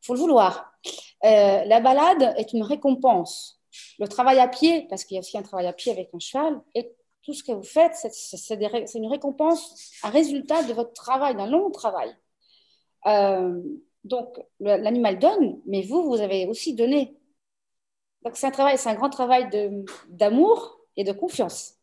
faut 0.00 0.14
le 0.14 0.20
vouloir. 0.20 0.72
Euh, 1.24 1.64
la 1.64 1.80
balade 1.80 2.34
est 2.36 2.52
une 2.52 2.62
récompense. 2.62 3.60
Le 3.98 4.08
travail 4.08 4.38
à 4.38 4.48
pied, 4.48 4.86
parce 4.88 5.04
qu'il 5.04 5.16
y 5.16 5.18
a 5.18 5.20
aussi 5.20 5.36
un 5.36 5.42
travail 5.42 5.66
à 5.66 5.72
pied 5.72 5.92
avec 5.92 6.10
un 6.14 6.18
cheval, 6.18 6.60
est 6.74 6.94
tout 7.28 7.34
ce 7.34 7.44
que 7.44 7.52
vous 7.52 7.62
faites, 7.62 7.94
c'est 7.94 8.54
une 8.94 9.06
récompense, 9.06 9.92
un 10.02 10.08
résultat 10.08 10.62
de 10.62 10.72
votre 10.72 10.94
travail, 10.94 11.36
d'un 11.36 11.46
long 11.46 11.70
travail. 11.70 12.16
Euh, 13.04 13.60
donc, 14.02 14.40
l'animal 14.60 15.18
donne, 15.18 15.60
mais 15.66 15.82
vous, 15.82 16.04
vous 16.04 16.22
avez 16.22 16.46
aussi 16.46 16.72
donné. 16.72 17.18
Donc, 18.22 18.38
c'est 18.38 18.46
un 18.46 18.50
travail, 18.50 18.78
c'est 18.78 18.88
un 18.88 18.94
grand 18.94 19.10
travail 19.10 19.50
d'amour 20.08 20.80
et 20.96 21.04
de 21.04 21.12
confiance. 21.12 21.74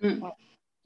Mm. 0.00 0.26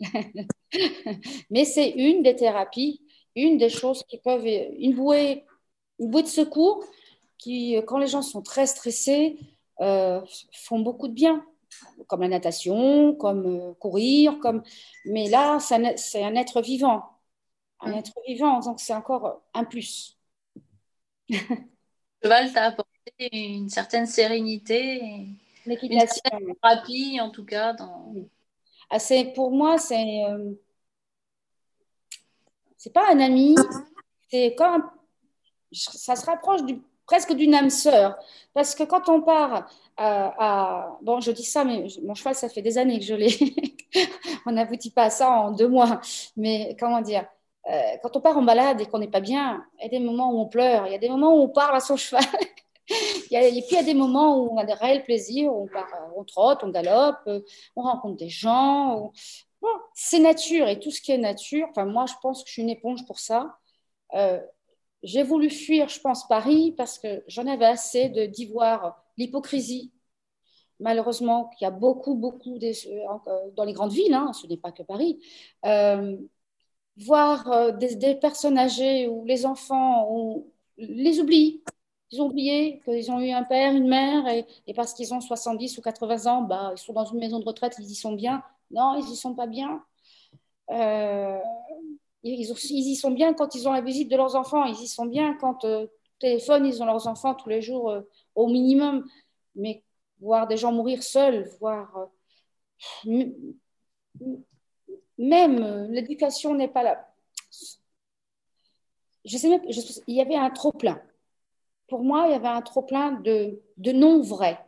mais 1.51 1.65
c'est 1.65 1.89
une 1.89 2.23
des 2.23 2.37
thérapies, 2.37 3.01
une 3.37 3.57
des 3.57 3.71
choses 3.71 4.03
qui 4.03 4.19
peuvent, 4.19 4.45
une 4.45 4.95
bouée, 4.95 5.47
une 5.99 6.11
bouée 6.11 6.25
de 6.25 6.29
secours 6.29 6.85
qui, 7.39 7.75
quand 7.87 7.97
les 7.97 8.07
gens 8.07 8.21
sont 8.21 8.43
très 8.43 8.67
stressés, 8.67 9.39
euh, 9.81 10.21
font 10.53 10.81
beaucoup 10.81 11.09
de 11.09 11.15
bien 11.15 11.43
comme 12.07 12.23
la 12.23 12.29
natation, 12.29 13.15
comme 13.15 13.47
euh, 13.47 13.75
courir, 13.75 14.39
comme... 14.41 14.63
mais 15.05 15.29
là, 15.29 15.59
c'est 15.61 16.23
un 16.23 16.35
être 16.35 16.61
vivant. 16.63 17.05
Un 17.81 17.93
mm. 17.93 17.99
être 17.99 18.13
vivant, 18.27 18.61
donc 18.61 18.81
c'est 18.81 18.95
encore 18.95 19.43
un 19.55 19.65
plus. 19.65 20.19
Le 21.29 21.37
cheval 22.23 22.53
t'a 22.53 22.65
apporté 22.65 23.13
une 23.33 23.69
certaine 23.69 24.07
sérénité, 24.07 25.27
une 25.67 26.01
certaine 26.01 26.55
thérapie 26.61 27.21
en 27.21 27.31
tout 27.31 27.45
cas. 27.45 27.75
Dans... 27.75 28.15
Ah, 28.91 28.99
pour 29.35 29.51
moi, 29.51 29.79
c'est 29.79 30.25
euh, 30.25 30.53
c'est 32.77 32.93
pas 32.93 33.13
un 33.13 33.21
ami, 33.21 33.57
c'est 34.31 34.55
comme 34.57 34.89
ça 35.73 36.17
se 36.17 36.25
rapproche 36.25 36.65
du 36.65 36.81
presque 37.09 37.33
d'une 37.33 37.55
âme 37.55 37.71
sœur. 37.71 38.17
Parce 38.55 38.75
que 38.75 38.85
quand 38.85 39.09
on 39.09 39.23
part 39.23 39.69
à, 39.97 40.97
Bon, 41.03 41.21
je 41.21 41.33
dis 41.33 41.45
ça, 41.45 41.65
mais 41.65 41.87
mon 42.05 42.15
cheval, 42.15 42.35
ça 42.35 42.49
fait 42.49 42.63
des 42.63 42.79
années 42.79 43.01
que 43.01 43.05
je 43.05 43.15
l'ai. 43.15 43.35
on 44.47 44.53
n'aboutit 44.53 44.91
pas 44.91 45.05
à 45.05 45.11
ça 45.11 45.31
en 45.31 45.51
deux 45.51 45.69
mois. 45.69 46.01
Mais 46.37 46.77
comment 46.79 47.01
dire 47.01 47.27
euh, 47.69 47.97
Quand 48.03 48.17
on 48.17 48.21
part 48.21 48.37
en 48.39 48.43
balade 48.43 48.81
et 48.81 48.87
qu'on 48.87 48.99
n'est 48.99 49.09
pas 49.09 49.21
bien, 49.21 49.65
il 49.79 49.85
y 49.85 49.87
a 49.87 49.89
des 49.89 49.99
moments 49.99 50.33
où 50.33 50.41
on 50.41 50.47
pleure, 50.47 50.87
il 50.87 50.93
y 50.93 50.95
a 50.95 50.99
des 50.99 51.09
moments 51.09 51.35
où 51.35 51.43
on 51.43 51.49
parle 51.49 51.77
à 51.77 51.81
son 51.81 51.97
cheval. 52.05 52.23
et 52.89 53.63
puis 53.63 53.67
il 53.71 53.75
y 53.75 53.79
a 53.79 53.83
des 53.83 53.95
moments 53.95 54.39
où 54.39 54.51
on 54.53 54.59
a 54.59 54.65
des 54.65 54.75
réels 54.75 55.05
plaisirs, 55.05 55.53
on, 55.53 55.67
part, 55.67 55.89
on 56.17 56.25
trotte, 56.25 56.63
on 56.63 56.69
galope, 56.69 57.29
on 57.75 57.83
rencontre 57.83 58.17
des 58.17 58.29
gens. 58.29 59.13
C'est 59.95 60.21
nature 60.21 60.69
et 60.69 60.79
tout 60.79 60.91
ce 60.91 61.01
qui 61.01 61.13
est 61.13 61.19
nature. 61.19 61.67
Enfin, 61.71 61.87
moi, 61.87 62.07
je 62.07 62.15
pense 62.23 62.43
que 62.43 62.49
je 62.49 62.53
suis 62.55 62.63
une 62.63 62.71
éponge 62.71 63.05
pour 63.07 63.19
ça. 63.19 63.57
Euh, 64.15 64.41
j'ai 65.03 65.23
voulu 65.23 65.51
fuir, 65.51 65.89
je 65.89 66.01
pense, 66.01 66.27
Paris 66.29 66.75
parce 66.77 66.99
que 66.99 67.23
j'en 67.29 67.47
avais 67.47 67.67
assez 67.67 68.09
d'y 68.29 68.47
voir 68.47 69.05
l'hypocrisie. 69.17 69.93
Malheureusement, 70.81 71.51
il 71.61 71.65
y 71.65 71.67
a 71.67 71.71
beaucoup, 71.71 72.15
beaucoup 72.15 72.57
euh, 72.57 73.51
dans 73.57 73.65
les 73.65 73.73
grandes 73.73 73.93
villes, 73.93 74.15
hein, 74.15 74.33
ce 74.33 74.47
n'est 74.47 74.57
pas 74.57 74.73
que 74.73 74.83
Paris. 74.83 75.21
Euh, 75.65 76.17
voir 76.99 77.51
euh, 77.53 77.73
des, 77.73 78.15
personnes 78.17 78.59
âgées 78.59 79.09
où 79.09 79.25
les 79.25 79.47
enfants 79.47 80.07
on 80.11 80.47
les 80.79 81.21
oublient. 81.21 81.63
Ils 82.11 82.23
ont 82.23 82.27
oublié 82.27 82.81
qu'ils 82.85 83.11
ont 83.11 83.21
eu 83.21 83.31
un 83.33 83.45
père, 83.45 83.75
une 83.75 83.89
mère, 83.89 84.27
et, 84.29 84.75
parce 84.75 84.95
qu'ils 84.95 85.13
ont 85.13 85.21
70 85.21 85.79
ou 85.79 85.83
80 85.83 86.27
ans, 86.27 86.43
bah, 86.43 86.73
ils 86.75 86.79
sont 86.79 86.93
dans 86.95 87.05
une 87.05 87.19
maison 87.19 87.39
de 87.39 87.45
retraite, 87.45 87.77
ils 87.79 87.91
y 87.91 87.95
sont 87.95 88.13
bien. 88.13 88.43
Non, 88.71 88.97
ils 88.99 89.05
n'y 89.07 89.17
sont 89.17 89.35
pas 89.35 89.47
bien. 89.47 89.83
Euh, 90.71 91.39
ils, 92.23 92.51
y 92.71 92.97
sont 92.97 93.11
bien 93.11 93.35
quand 93.35 93.55
ils 93.55 93.69
ont 93.69 93.73
la 93.73 93.81
visite 93.81 94.11
de 94.11 94.17
leurs 94.17 94.35
enfants, 94.35 94.65
ils 94.65 94.81
y 94.81 94.89
sont 94.89 95.07
bien 95.07 95.35
quand 95.35 95.65
euh, 95.65 95.87
téléphone, 96.19 96.67
ils 96.67 96.83
ont 96.83 96.87
leurs 96.87 97.07
enfants 97.07 97.35
tous 97.35 97.49
les 97.49 97.63
jours 97.63 97.91
euh, 97.91 98.03
au 98.35 98.49
minimum. 98.49 99.09
Mais 99.55 99.83
voir 100.21 100.47
des 100.47 100.57
gens 100.57 100.73
mourir 100.73 101.03
seuls, 101.03 101.49
voir. 101.61 102.11
Euh, 103.07 103.27
même 105.19 105.87
l'éducation 105.91 106.55
n'est 106.55 106.69
pas 106.69 106.83
là. 106.83 107.09
Je 109.25 109.37
sais 109.37 109.49
même, 109.49 109.63
il 110.07 110.15
y 110.15 110.21
avait 110.21 110.37
un 110.37 110.51
trop-plein. 110.51 111.01
Pour 111.89 112.03
moi, 112.05 112.27
il 112.29 112.33
y 112.33 112.35
avait 112.35 112.49
un 112.49 112.63
trop-plein 112.63 113.13
de, 113.13 113.61
de 113.77 113.93
non-vrai. 113.93 114.65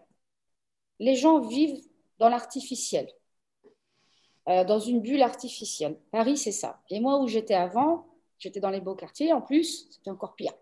Les 0.98 1.14
gens 1.14 1.40
vivent 1.40 1.80
dans 2.18 2.28
l'artificiel. 2.28 3.08
Euh, 4.50 4.64
dans 4.64 4.80
une 4.80 5.00
bulle 5.00 5.22
artificielle. 5.22 5.96
Paris, 6.10 6.36
c'est 6.36 6.50
ça. 6.50 6.80
Et 6.90 6.98
moi, 6.98 7.20
où 7.20 7.28
j'étais 7.28 7.54
avant, 7.54 8.06
j'étais 8.38 8.58
dans 8.58 8.70
les 8.70 8.80
beaux 8.80 8.96
quartiers, 8.96 9.32
en 9.32 9.42
plus, 9.42 9.86
c'était 9.90 10.10
encore 10.10 10.34
pire. 10.34 10.52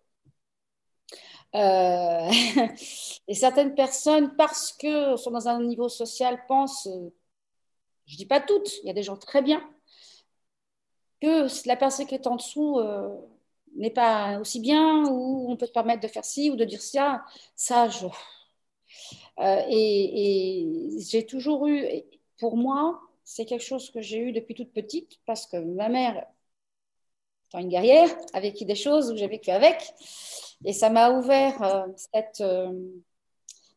Euh, 1.55 2.29
et 3.29 3.35
certaines 3.35 3.74
personnes, 3.74 4.37
parce 4.37 4.72
que 4.72 5.16
sont 5.16 5.31
dans 5.31 5.48
un 5.48 5.62
niveau 5.62 5.88
social, 5.88 6.44
pensent, 6.46 6.87
je 8.07 8.14
ne 8.14 8.18
dis 8.18 8.27
pas 8.27 8.40
toutes, 8.40 8.79
il 8.83 8.88
y 8.88 8.90
a 8.90 8.92
des 8.92 9.03
gens 9.03 9.16
très 9.16 9.40
bien, 9.40 9.62
que 11.22 11.46
la 11.66 11.77
personne 11.77 12.07
qui 12.07 12.14
est 12.14 12.27
en 12.27 12.37
dessous 12.37 12.79
euh, 12.81 13.16
n'est 13.77 13.90
pas 13.90 14.38
aussi 14.38 14.61
bien, 14.61 15.05
ou 15.07 15.51
on 15.51 15.57
peut 15.57 15.66
se 15.66 15.72
permettre 15.72 16.03
de 16.03 16.09
faire 16.09 16.24
ci 16.27 16.51
ou 16.51 16.57
de 16.57 16.64
dire 16.64 16.83
ça. 16.83 17.24
Ça, 17.57 17.88
je... 17.88 18.07
et 19.70 20.90
j'ai 20.98 21.24
toujours 21.24 21.66
eu, 21.68 21.87
pour 22.38 22.57
moi, 22.57 23.08
c'est 23.29 23.45
quelque 23.45 23.64
chose 23.64 23.91
que 23.91 24.01
j'ai 24.01 24.19
eu 24.19 24.33
depuis 24.33 24.55
toute 24.55 24.73
petite 24.73 25.21
parce 25.27 25.47
que 25.47 25.59
ma 25.59 25.91
mère 25.91 26.25
étant 27.49 27.59
une 27.59 27.69
guerrière, 27.69 28.09
a 28.33 28.41
vécu 28.41 28.64
des 28.64 28.75
choses 28.75 29.12
où 29.12 29.17
j'ai 29.17 29.29
vécu 29.29 29.51
avec. 29.51 29.95
Et 30.64 30.73
ça 30.73 30.88
m'a 30.88 31.11
ouvert 31.11 31.62
euh, 31.62 31.87
cette. 31.95 32.41
Euh, 32.41 32.73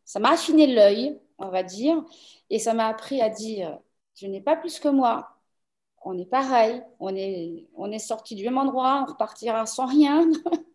ça 0.05 0.19
m'a 0.19 0.31
affiné 0.31 0.67
l'œil, 0.67 1.19
on 1.37 1.49
va 1.49 1.63
dire, 1.63 2.01
et 2.49 2.59
ça 2.59 2.73
m'a 2.73 2.87
appris 2.87 3.21
à 3.21 3.29
dire 3.29 3.77
je 4.15 4.27
n'ai 4.27 4.41
pas 4.41 4.55
plus 4.55 4.79
que 4.79 4.87
moi. 4.87 5.29
on 6.03 6.17
est 6.17 6.25
pareil. 6.25 6.81
On 6.99 7.13
est, 7.15 7.67
on 7.75 7.91
est 7.91 7.99
sorti 7.99 8.35
du 8.35 8.45
même 8.45 8.57
endroit, 8.57 9.03
on 9.05 9.11
repartira 9.11 9.65
sans 9.65 9.85
rien. 9.85 10.29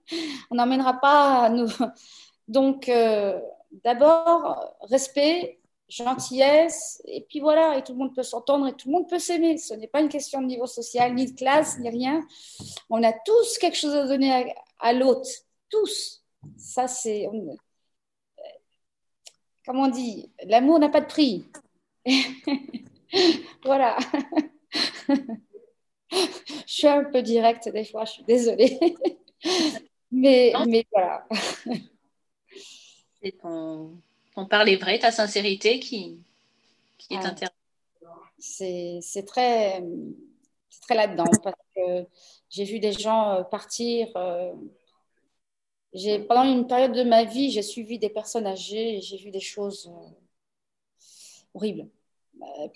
on 0.51 0.57
n'emmènera 0.57 0.95
pas 1.01 1.49
nous. 1.49 1.69
Donc, 2.49 2.89
euh, 2.91 3.41
d'abord, 3.85 4.77
respect, 4.83 5.61
gentillesse, 5.89 7.01
et 7.05 7.23
puis 7.23 7.41
voilà, 7.41 7.79
et 7.79 7.85
tout 7.85 7.93
le 7.93 7.99
monde 7.99 8.15
peut 8.15 8.23
s'entendre 8.23 8.67
et 8.67 8.73
tout 8.75 8.89
le 8.89 8.93
monde 8.93 9.09
peut 9.09 9.19
s'aimer. 9.19 9.57
Ce 9.59 9.75
n'est 9.75 9.87
pas 9.87 10.01
une 10.01 10.09
question 10.09 10.41
de 10.41 10.47
niveau 10.47 10.67
social, 10.67 11.15
ni 11.15 11.31
de 11.31 11.37
classe, 11.37 11.79
ni 11.79 11.89
rien. 11.89 12.27
On 12.91 13.03
a 13.03 13.13
tous 13.13 13.59
quelque 13.59 13.77
chose 13.77 13.95
à 13.95 14.07
donner 14.07 14.53
à, 14.79 14.93
l'autre. 14.93 15.29
Tous. 15.71 16.25
Ça, 16.57 16.89
c'est. 16.89 17.29
Comment 19.65 19.85
on 19.85 19.89
dit 19.89 20.31
L'amour 20.45 20.79
n'a 20.79 20.89
pas 20.89 21.01
de 21.01 21.07
prix. 21.07 21.45
voilà. 23.65 23.97
je 26.11 26.27
suis 26.67 26.87
un 26.87 27.05
peu 27.05 27.23
directe 27.23 27.69
des 27.69 27.85
fois, 27.85 28.05
je 28.05 28.13
suis 28.13 28.25
désolée. 28.25 28.79
mais, 30.11 30.53
mais 30.67 30.87
voilà. 30.93 31.27
C'est 33.21 33.33
ton, 33.41 33.99
ton 34.37 34.47
parler 34.47 34.77
vrai, 34.77 34.99
ta 34.99 35.11
sincérité 35.11 35.81
qui, 35.81 36.21
qui 36.99 37.15
est 37.15 37.19
ah. 37.23 37.29
intéressante. 37.29 37.57
C'est 38.39 39.25
très, 39.27 39.83
très 40.83 40.95
là-dedans 40.95 41.25
parce 41.43 41.57
que 41.75 42.07
j'ai 42.51 42.65
vu 42.65 42.79
des 42.79 42.93
gens 42.93 43.33
euh, 43.33 43.43
partir. 43.43 44.09
Euh, 44.17 44.53
pendant 46.29 46.45
une 46.45 46.67
période 46.67 46.93
de 46.93 47.03
ma 47.03 47.25
vie, 47.25 47.51
j'ai 47.51 47.63
suivi 47.63 47.99
des 47.99 48.11
personnes 48.11 48.47
âgées 48.47 48.99
et 48.99 49.01
j'ai 49.01 49.17
vu 49.17 49.31
des 49.31 49.41
choses 49.41 49.91
euh, 49.91 51.01
horribles. 51.55 51.89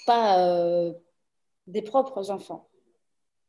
Pas 0.06 0.90
des 1.66 1.82
propres 1.82 2.30
enfants. 2.30 2.66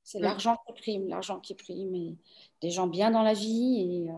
C'est 0.03 0.19
mm. 0.19 0.23
l'argent 0.23 0.57
qui 0.67 0.73
prime, 0.73 1.07
l'argent 1.07 1.39
qui 1.39 1.55
prime. 1.55 1.95
Et 1.95 2.17
des 2.59 2.69
gens 2.69 2.87
bien 2.87 3.11
dans 3.11 3.23
la 3.23 3.33
vie 3.33 3.79
et 3.79 4.11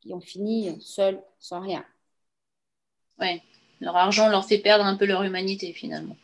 qui 0.00 0.14
ont 0.14 0.20
fini 0.20 0.80
seuls, 0.80 1.20
sans 1.40 1.60
rien. 1.60 1.84
Ouais, 3.20 3.42
leur 3.80 3.96
argent 3.96 4.28
leur 4.28 4.44
fait 4.44 4.58
perdre 4.58 4.84
un 4.84 4.96
peu 4.96 5.06
leur 5.06 5.22
humanité 5.22 5.72
finalement. 5.72 6.16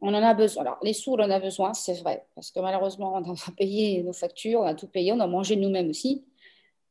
On 0.00 0.14
en 0.14 0.22
a 0.22 0.34
besoin. 0.34 0.62
Alors, 0.62 0.78
les 0.82 0.92
sous, 0.92 1.12
on 1.12 1.20
en 1.20 1.30
a 1.30 1.40
besoin, 1.40 1.72
c'est 1.74 1.94
vrai, 1.94 2.26
parce 2.34 2.50
que 2.50 2.60
malheureusement, 2.60 3.14
on 3.14 3.32
a 3.32 3.50
payé 3.56 4.02
nos 4.02 4.12
factures, 4.12 4.60
on 4.60 4.66
a 4.66 4.74
tout 4.74 4.86
payé, 4.86 5.12
on 5.12 5.20
a 5.20 5.26
mangé 5.26 5.56
nous-mêmes 5.56 5.90
aussi. 5.90 6.24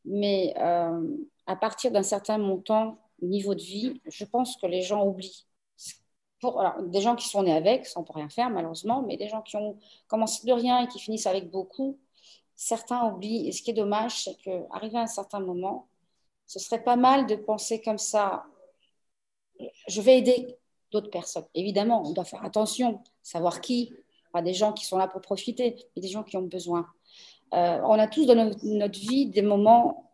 Mais 0.05 0.53
euh, 0.59 1.17
à 1.47 1.55
partir 1.55 1.91
d'un 1.91 2.03
certain 2.03 2.37
montant, 2.37 2.97
niveau 3.21 3.55
de 3.55 3.61
vie, 3.61 4.01
je 4.05 4.25
pense 4.25 4.57
que 4.57 4.67
les 4.67 4.81
gens 4.81 5.05
oublient 5.05 5.45
des 6.87 7.01
gens 7.01 7.15
qui 7.15 7.27
sont 7.27 7.43
nés 7.43 7.53
avec, 7.53 7.85
sans 7.85 8.03
pour 8.03 8.15
rien 8.15 8.29
faire 8.29 8.49
malheureusement, 8.49 9.01
mais 9.01 9.17
des 9.17 9.27
gens 9.27 9.41
qui 9.41 9.55
ont 9.55 9.77
commencé 10.07 10.45
de 10.45 10.53
rien 10.53 10.81
et 10.81 10.87
qui 10.87 10.99
finissent 10.99 11.27
avec 11.27 11.49
beaucoup, 11.49 11.97
certains 12.55 13.05
oublient. 13.05 13.47
Et 13.47 13.51
ce 13.51 13.61
qui 13.61 13.71
est 13.71 13.75
dommage, 13.75 14.23
c'est 14.23 14.35
qu'arrivé 14.35 14.97
à 14.97 15.01
un 15.01 15.07
certain 15.07 15.39
moment, 15.39 15.87
ce 16.53 16.59
serait 16.59 16.83
pas 16.83 16.95
mal 16.95 17.25
de 17.25 17.35
penser 17.35 17.81
comme 17.81 17.97
ça. 17.97 18.45
Je 19.87 20.01
vais 20.01 20.17
aider 20.17 20.57
d'autres 20.91 21.09
personnes. 21.09 21.45
Évidemment, 21.55 22.03
on 22.05 22.11
doit 22.11 22.25
faire 22.25 22.43
attention, 22.43 23.01
savoir 23.21 23.61
qui, 23.61 23.93
pas 24.31 24.41
des 24.41 24.53
gens 24.53 24.73
qui 24.73 24.85
sont 24.85 24.97
là 24.97 25.07
pour 25.07 25.21
profiter, 25.21 25.75
mais 25.95 26.01
des 26.01 26.07
gens 26.07 26.23
qui 26.23 26.37
ont 26.37 26.43
besoin. 26.43 26.87
Euh, 27.53 27.79
on 27.83 27.99
a 27.99 28.07
tous 28.07 28.25
dans 28.25 28.35
notre 28.35 28.99
vie 28.99 29.27
des 29.27 29.41
moments 29.41 30.11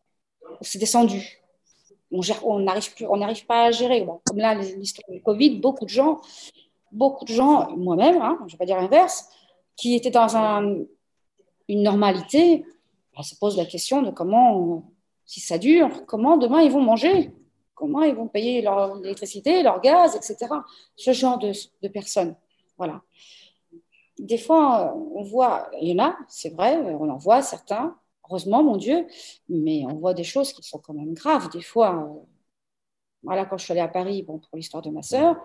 où 0.60 0.64
c'est 0.64 0.80
descendu 0.80 1.40
on 2.12 2.60
n'arrive 2.60 3.46
pas 3.46 3.66
à 3.66 3.72
gérer. 3.72 4.06
comme 4.26 4.38
là, 4.38 4.56
l'histoire 4.56 5.10
du 5.10 5.22
Covid, 5.22 5.60
beaucoup 5.60 5.86
de 5.86 5.90
gens, 5.90 6.20
beaucoup 6.92 7.26
de 7.26 7.34
gens, 7.34 7.76
moi-même, 7.78 8.22
hein, 8.22 8.38
je 8.42 8.46
ne 8.46 8.52
vais 8.52 8.58
pas 8.58 8.66
dire 8.66 8.78
l'inverse, 8.78 9.30
qui 9.76 9.96
étaient 9.96 10.12
dans 10.12 10.36
une 11.68 11.84
normalité, 11.84 12.66
on 13.16 13.22
se 13.22 13.36
pose 13.36 13.58
la 13.58 13.66
question 13.66 14.02
de 14.02 14.12
comment, 14.12 14.84
si 15.30 15.40
ça 15.40 15.60
dure, 15.60 16.08
comment 16.08 16.38
demain 16.38 16.62
ils 16.62 16.72
vont 16.72 16.82
manger, 16.82 17.32
comment 17.76 18.02
ils 18.02 18.16
vont 18.16 18.28
payer 18.28 18.64
leur 18.64 18.98
électricité, 19.06 19.62
leur 19.62 19.80
gaz, 19.80 20.16
etc. 20.16 20.48
Ce 20.96 21.14
genre 21.14 21.38
de, 21.38 21.52
de 21.84 21.88
personnes, 21.88 22.36
voilà. 22.78 23.04
Des 24.18 24.40
fois, 24.40 24.96
on 25.16 25.22
voit, 25.22 25.70
il 25.80 25.90
y 25.90 25.94
en 26.02 26.04
a, 26.04 26.18
c'est 26.28 26.50
vrai, 26.50 26.78
on 26.78 27.08
en 27.10 27.18
voit 27.18 27.44
certains 27.44 27.96
heureusement, 28.30 28.64
mon 28.64 28.78
Dieu, 28.78 29.08
mais 29.48 29.84
on 29.86 29.96
voit 29.96 30.16
des 30.16 30.24
choses 30.24 30.52
qui 30.52 30.64
sont 30.64 30.80
quand 30.80 30.94
même 30.94 31.14
graves. 31.14 31.50
Des 31.52 31.62
fois, 31.62 32.10
voilà, 33.24 33.46
quand 33.46 33.58
je 33.58 33.66
suis 33.66 33.72
allée 33.72 33.82
à 33.82 33.88
Paris, 33.88 34.24
bon, 34.24 34.40
pour 34.40 34.58
l'histoire 34.58 34.82
de 34.84 34.90
ma 34.90 35.02
sœur, 35.04 35.36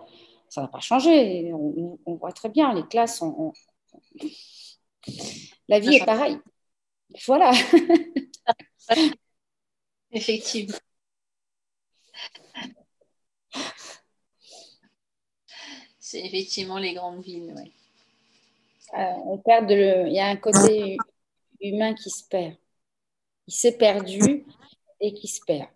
ça 0.49 0.61
n'a 0.61 0.67
pas 0.67 0.79
changé. 0.79 1.53
On, 1.53 2.15
voit 2.15 2.31
très 2.31 2.49
bien, 2.49 2.73
les 2.73 2.87
classes, 2.87 3.23
la 5.67 5.79
vie 5.79 5.95
est 5.95 6.05
pareille. 6.05 6.39
Voilà. 7.27 7.51
Effectivement. 10.15 10.77
C'est 15.99 16.25
effectivement 16.25 16.79
les 16.79 16.93
grandes 16.93 17.21
villes, 17.21 17.53
oui. 17.55 17.71
Euh, 18.97 19.13
on 19.25 19.37
perd 19.37 19.67
de 19.67 20.07
Il 20.07 20.13
y 20.13 20.19
a 20.19 20.27
un 20.27 20.37
côté 20.37 20.97
humain 21.59 21.93
qui 21.93 22.09
se 22.09 22.23
perd 22.23 22.55
il 23.47 23.53
s'est 23.53 23.77
perdu 23.77 24.45
et 24.99 25.13
qui 25.13 25.27
se 25.27 25.41
perd. 25.45 25.69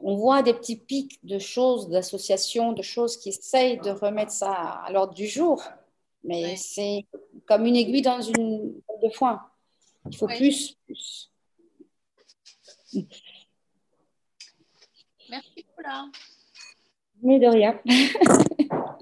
On 0.00 0.14
voit 0.16 0.42
des 0.42 0.54
petits 0.54 0.76
pics 0.76 1.18
de 1.24 1.38
choses, 1.38 1.88
d'associations, 1.88 2.72
de 2.72 2.82
choses 2.82 3.16
qui 3.16 3.30
essayent 3.30 3.80
de 3.80 3.90
remettre 3.90 4.30
ça 4.30 4.52
à 4.52 4.92
l'ordre 4.92 5.14
du 5.14 5.26
jour, 5.26 5.62
mais 6.22 6.56
c'est 6.56 7.04
comme 7.46 7.66
une 7.66 7.74
aiguille 7.74 8.02
dans 8.02 8.20
une 8.20 8.80
de 9.02 9.08
foin. 9.10 9.40
Il 10.08 10.16
faut 10.16 10.28
plus, 10.28 10.76
plus. 10.86 11.30
Mais 17.22 17.38
de 17.38 17.46
rien. 17.46 17.80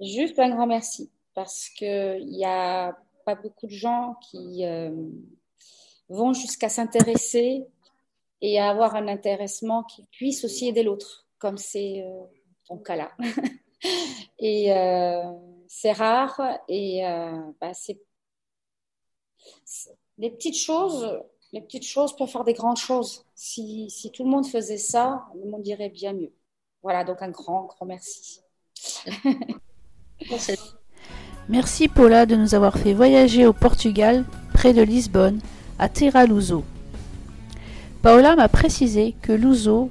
Juste 0.00 0.38
un 0.38 0.50
grand 0.50 0.66
merci 0.66 1.10
parce 1.34 1.68
qu'il 1.70 2.36
y 2.36 2.44
a 2.44 2.96
beaucoup 3.34 3.66
de 3.66 3.72
gens 3.72 4.16
qui 4.20 4.64
euh, 4.64 4.90
vont 6.08 6.32
jusqu'à 6.32 6.68
s'intéresser 6.68 7.66
et 8.40 8.58
à 8.58 8.70
avoir 8.70 8.94
un 8.94 9.08
intéressement 9.08 9.82
qui 9.84 10.04
puisse 10.10 10.44
aussi 10.44 10.68
aider 10.68 10.82
l'autre, 10.82 11.26
comme 11.38 11.58
c'est 11.58 12.02
euh, 12.02 12.24
ton 12.66 12.78
cas 12.78 12.96
là. 12.96 13.12
et 14.38 14.72
euh, 14.72 15.22
c'est 15.66 15.92
rare 15.92 16.40
et 16.68 17.02
bah, 17.60 17.74
c'est 17.74 18.00
les 20.16 20.30
petites 20.30 20.58
choses. 20.58 21.22
Les 21.52 21.60
petites 21.62 21.86
choses 21.86 22.14
peuvent 22.14 22.28
faire 22.28 22.44
des 22.44 22.52
grandes 22.52 22.76
choses. 22.76 23.24
Si, 23.34 23.88
si 23.90 24.10
tout 24.10 24.24
le 24.24 24.30
monde 24.30 24.46
faisait 24.46 24.76
ça, 24.78 25.26
le 25.34 25.50
monde 25.50 25.66
irait 25.66 25.88
bien 25.88 26.12
mieux. 26.12 26.32
Voilà, 26.82 27.04
donc 27.04 27.22
un 27.22 27.30
grand, 27.30 27.64
grand 27.64 27.86
merci. 27.86 28.40
Merci 31.48 31.88
Paula 31.88 32.26
de 32.26 32.36
nous 32.36 32.54
avoir 32.54 32.78
fait 32.78 32.92
voyager 32.92 33.46
au 33.46 33.52
Portugal, 33.52 34.24
près 34.52 34.74
de 34.74 34.82
Lisbonne, 34.82 35.40
à 35.78 35.88
Terra 35.88 36.26
Luso. 36.26 36.64
Paola 38.02 38.36
m'a 38.36 38.48
précisé 38.48 39.14
que 39.22 39.32
Luso 39.32 39.90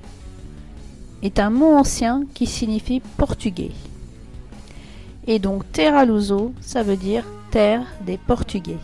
est 1.24 1.39
un 1.39 1.50
mot 1.50 1.74
ancien 1.76 2.26
qui 2.34 2.46
signifie 2.46 3.02
portugais. 3.17 3.72
Et 5.26 5.39
donc 5.39 5.70
Terra 5.72 6.06
ça 6.62 6.84
veut 6.84 6.96
dire 6.96 7.26
terre 7.52 7.86
des 8.06 8.17
Portugais. 8.17 8.78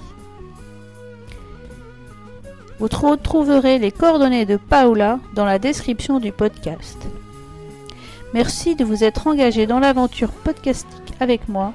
Vous 2.84 3.16
trouverez 3.16 3.80
les 3.80 3.94
coordonnées 3.94 4.46
de 4.46 4.58
Paola 4.58 5.18
dans 5.36 5.46
la 5.46 5.58
description 5.58 6.20
du 6.20 6.34
podcast. 6.34 6.98
Merci 8.34 8.76
de 8.76 8.84
vous 8.84 9.06
être 9.06 9.28
engagé 9.28 9.68
dans 9.68 9.80
l'aventure 9.80 10.34
podcastique 10.34 11.14
avec 11.22 11.48
moi 11.48 11.74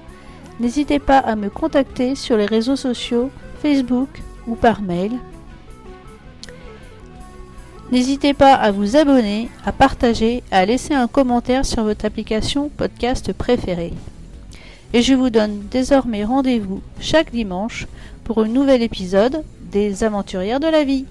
N'hésitez 0.60 0.98
pas 0.98 1.16
à 1.16 1.34
me 1.34 1.48
contacter 1.48 2.14
sur 2.14 2.36
les 2.36 2.44
réseaux 2.44 2.76
sociaux, 2.76 3.30
Facebook 3.62 4.20
ou 4.46 4.54
par 4.54 4.82
mail. 4.82 5.12
N'hésitez 7.90 8.34
pas 8.34 8.52
à 8.52 8.70
vous 8.70 8.94
abonner, 8.94 9.48
à 9.64 9.72
partager, 9.72 10.42
à 10.50 10.66
laisser 10.66 10.92
un 10.92 11.08
commentaire 11.08 11.64
sur 11.64 11.84
votre 11.84 12.04
application 12.04 12.68
podcast 12.68 13.32
préférée. 13.32 13.94
Et 14.92 15.00
je 15.00 15.14
vous 15.14 15.30
donne 15.30 15.68
désormais 15.70 16.24
rendez-vous 16.24 16.82
chaque 17.00 17.32
dimanche 17.32 17.86
pour 18.24 18.40
un 18.40 18.48
nouvel 18.48 18.82
épisode 18.82 19.42
des 19.70 20.04
Aventurières 20.04 20.60
de 20.60 20.68
la 20.68 20.84
vie. 20.84 21.06